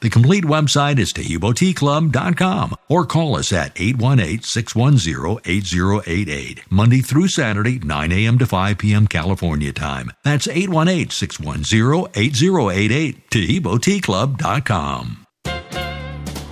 [0.00, 8.38] The complete website is TaheeboTeaClub.com or call us at 818-610-8088, Monday through Saturday, 9 a.m.
[8.38, 9.06] to 5 p.m.
[9.06, 10.10] California time.
[10.22, 15.22] That's 818-610-8088, TaheeboTeaClub.com.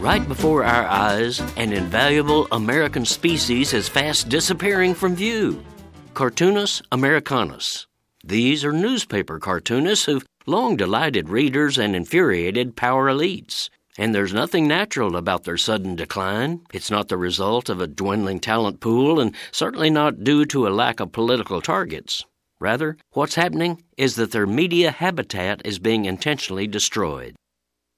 [0.01, 5.65] Right before our eyes, an invaluable American species is fast disappearing from view.
[6.13, 7.87] Cartoonus americanus.
[8.23, 13.71] These are newspaper cartoonists who've long delighted readers and infuriated power elites.
[13.97, 16.63] And there's nothing natural about their sudden decline.
[16.73, 20.71] It's not the result of a dwindling talent pool, and certainly not due to a
[20.71, 22.25] lack of political targets.
[22.61, 27.37] Rather, what's happening is that their media habitat is being intentionally destroyed.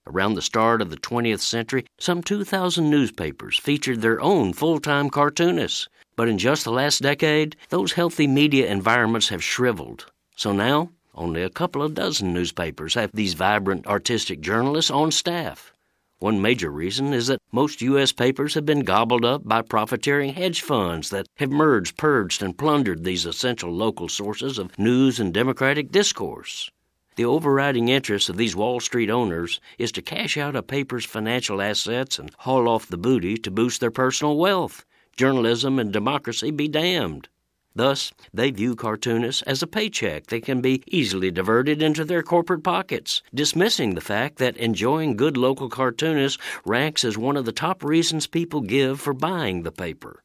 [0.06, 5.10] Around the start of the 20th century, some 2,000 newspapers featured their own full time
[5.10, 5.88] cartoonists.
[6.14, 10.06] But in just the last decade, those healthy media environments have shriveled.
[10.36, 15.72] So now, only a couple of dozen newspapers have these vibrant artistic journalists on staff.
[16.18, 18.12] One major reason is that most U.S.
[18.12, 23.04] papers have been gobbled up by profiteering hedge funds that have merged, purged, and plundered
[23.04, 26.70] these essential local sources of news and democratic discourse.
[27.16, 31.62] The overriding interest of these Wall Street owners is to cash out a paper's financial
[31.62, 34.84] assets and haul off the booty to boost their personal wealth.
[35.16, 37.28] Journalism and democracy be damned.
[37.76, 42.64] Thus, they view cartoonists as a paycheck that can be easily diverted into their corporate
[42.64, 47.84] pockets, dismissing the fact that enjoying good local cartoonists ranks as one of the top
[47.84, 50.22] reasons people give for buying the paper.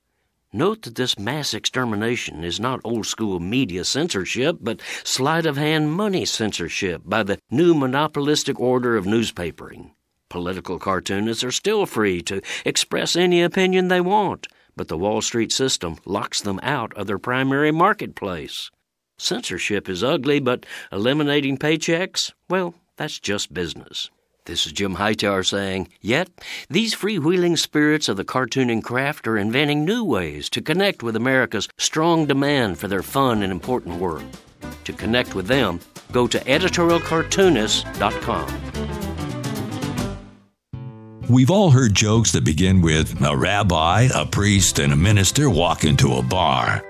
[0.53, 5.91] Note that this mass extermination is not old school media censorship, but sleight of hand
[5.91, 9.91] money censorship by the new monopolistic order of newspapering.
[10.29, 15.51] Political cartoonists are still free to express any opinion they want but the Wall Street
[15.51, 18.71] system locks them out of their primary marketplace.
[19.17, 24.09] Censorship is ugly, but eliminating paychecks, well, that's just business.
[24.45, 26.29] This is Jim Hightower saying, Yet,
[26.67, 31.69] these freewheeling spirits of the cartooning craft are inventing new ways to connect with America's
[31.77, 34.23] strong demand for their fun and important work.
[34.85, 35.79] To connect with them,
[36.11, 38.70] go to editorialcartoonist.com.
[41.31, 45.85] We've all heard jokes that begin with a rabbi, a priest, and a minister walk
[45.85, 46.83] into a bar.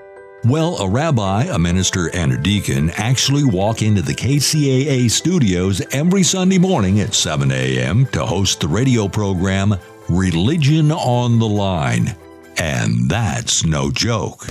[0.44, 6.24] Well, a rabbi, a minister, and a deacon actually walk into the KCAA studios every
[6.24, 8.06] Sunday morning at 7 a.m.
[8.06, 9.76] to host the radio program
[10.08, 12.16] Religion on the Line.
[12.58, 14.48] And that's no joke.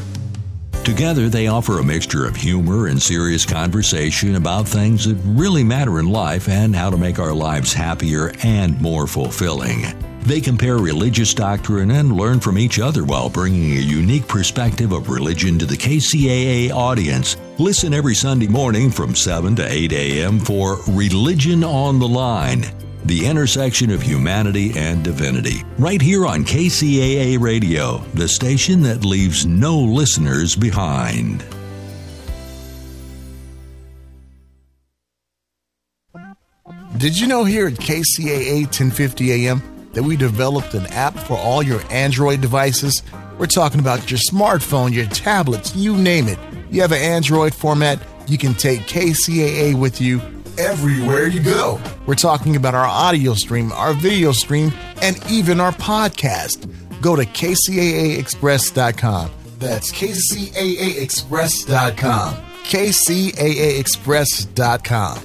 [0.83, 5.99] Together, they offer a mixture of humor and serious conversation about things that really matter
[5.99, 9.83] in life and how to make our lives happier and more fulfilling.
[10.23, 15.09] They compare religious doctrine and learn from each other while bringing a unique perspective of
[15.09, 17.37] religion to the KCAA audience.
[17.59, 20.39] Listen every Sunday morning from 7 to 8 a.m.
[20.39, 22.65] for Religion on the Line
[23.05, 29.45] the intersection of humanity and divinity, right here on KCAA Radio, the station that leaves
[29.45, 31.43] no listeners behind.
[36.97, 41.63] Did you know here at KCAA 1050 AM that we developed an app for all
[41.63, 43.01] your Android devices?
[43.39, 46.37] We're talking about your smartphone, your tablets, you name it.
[46.69, 50.21] You have an Android format, you can take KCAA with you
[50.61, 51.79] everywhere you go.
[52.05, 56.69] We're talking about our audio stream, our video stream, and even our podcast.
[57.01, 59.31] Go to kcaaexpress.com.
[59.59, 62.35] That's kcaaexpress.com.
[62.63, 65.17] kcaaexpress.com.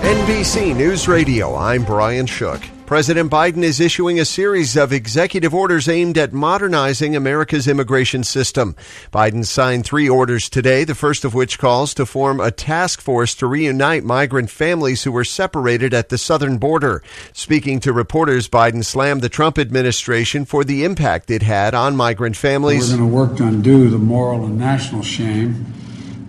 [0.00, 2.62] NBC News Radio, I'm Brian Shook.
[2.90, 8.74] President Biden is issuing a series of executive orders aimed at modernizing America's immigration system.
[9.12, 13.32] Biden signed three orders today, the first of which calls to form a task force
[13.36, 17.00] to reunite migrant families who were separated at the southern border.
[17.32, 22.36] Speaking to reporters, Biden slammed the Trump administration for the impact it had on migrant
[22.36, 22.90] families.
[22.90, 25.64] We're going to work to undo the moral and national shame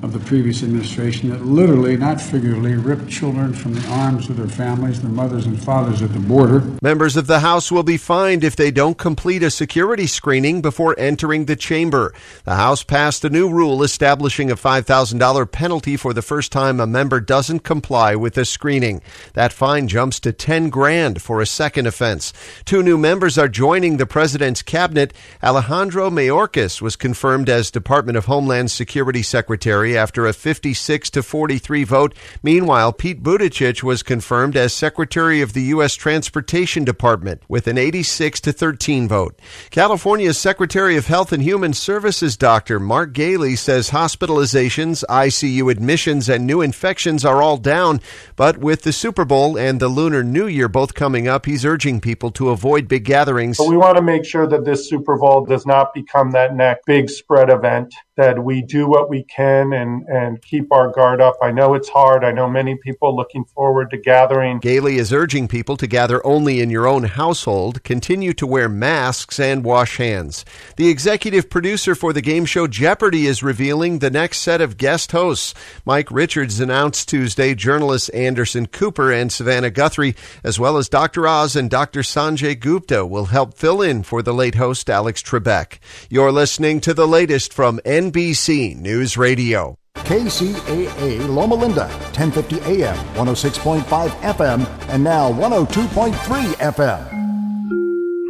[0.03, 4.47] of the previous administration that literally, not figuratively, ripped children from the arms of their
[4.47, 6.61] families, their mothers and fathers at the border.
[6.81, 10.99] Members of the House will be fined if they don't complete a security screening before
[10.99, 12.13] entering the chamber.
[12.45, 16.87] The House passed a new rule establishing a $5,000 penalty for the first time a
[16.87, 19.01] member doesn't comply with a screening.
[19.33, 22.33] That fine jumps to 10 grand for a second offense.
[22.65, 25.13] Two new members are joining the president's cabinet.
[25.43, 31.83] Alejandro Mayorkas was confirmed as Department of Homeland Security Secretary after a 56 to 43
[31.83, 32.15] vote.
[32.43, 35.95] Meanwhile, Pete Buttigieg was confirmed as Secretary of the U.S.
[35.95, 39.39] Transportation Department with an 86 to 13 vote.
[39.69, 42.79] California's Secretary of Health and Human Services Dr.
[42.79, 48.01] Mark Ghaly says hospitalizations, ICU admissions, and new infections are all down.
[48.35, 52.01] But with the Super Bowl and the Lunar New Year both coming up, he's urging
[52.01, 53.57] people to avoid big gatherings.
[53.57, 56.85] But we want to make sure that this Super Bowl does not become that next
[56.85, 61.35] big spread event, that we do what we can and, and keep our guard up.
[61.41, 62.23] I know it's hard.
[62.23, 64.59] I know many people looking forward to gathering.
[64.59, 69.39] Ghaly is urging people to gather only in your own household, continue to wear masks,
[69.39, 70.43] and wash hands.
[70.75, 75.13] The executive producer for the game show Jeopardy is revealing the next set of guest
[75.13, 75.53] hosts.
[75.85, 81.27] Mike Richards announced Tuesday journalists Anderson Cooper and Savannah Guthrie, as well as Dr.
[81.27, 82.01] Oz and Dr.
[82.01, 85.79] Sanjay Gupta, will help fill in for the late host Alex Trebek.
[86.09, 89.75] You're listening to the latest from NBC News Radio.
[89.95, 91.87] KCAA Loma Linda,
[92.17, 96.11] 1050 AM, 106.5 FM, and now 102.3
[96.55, 97.20] FM.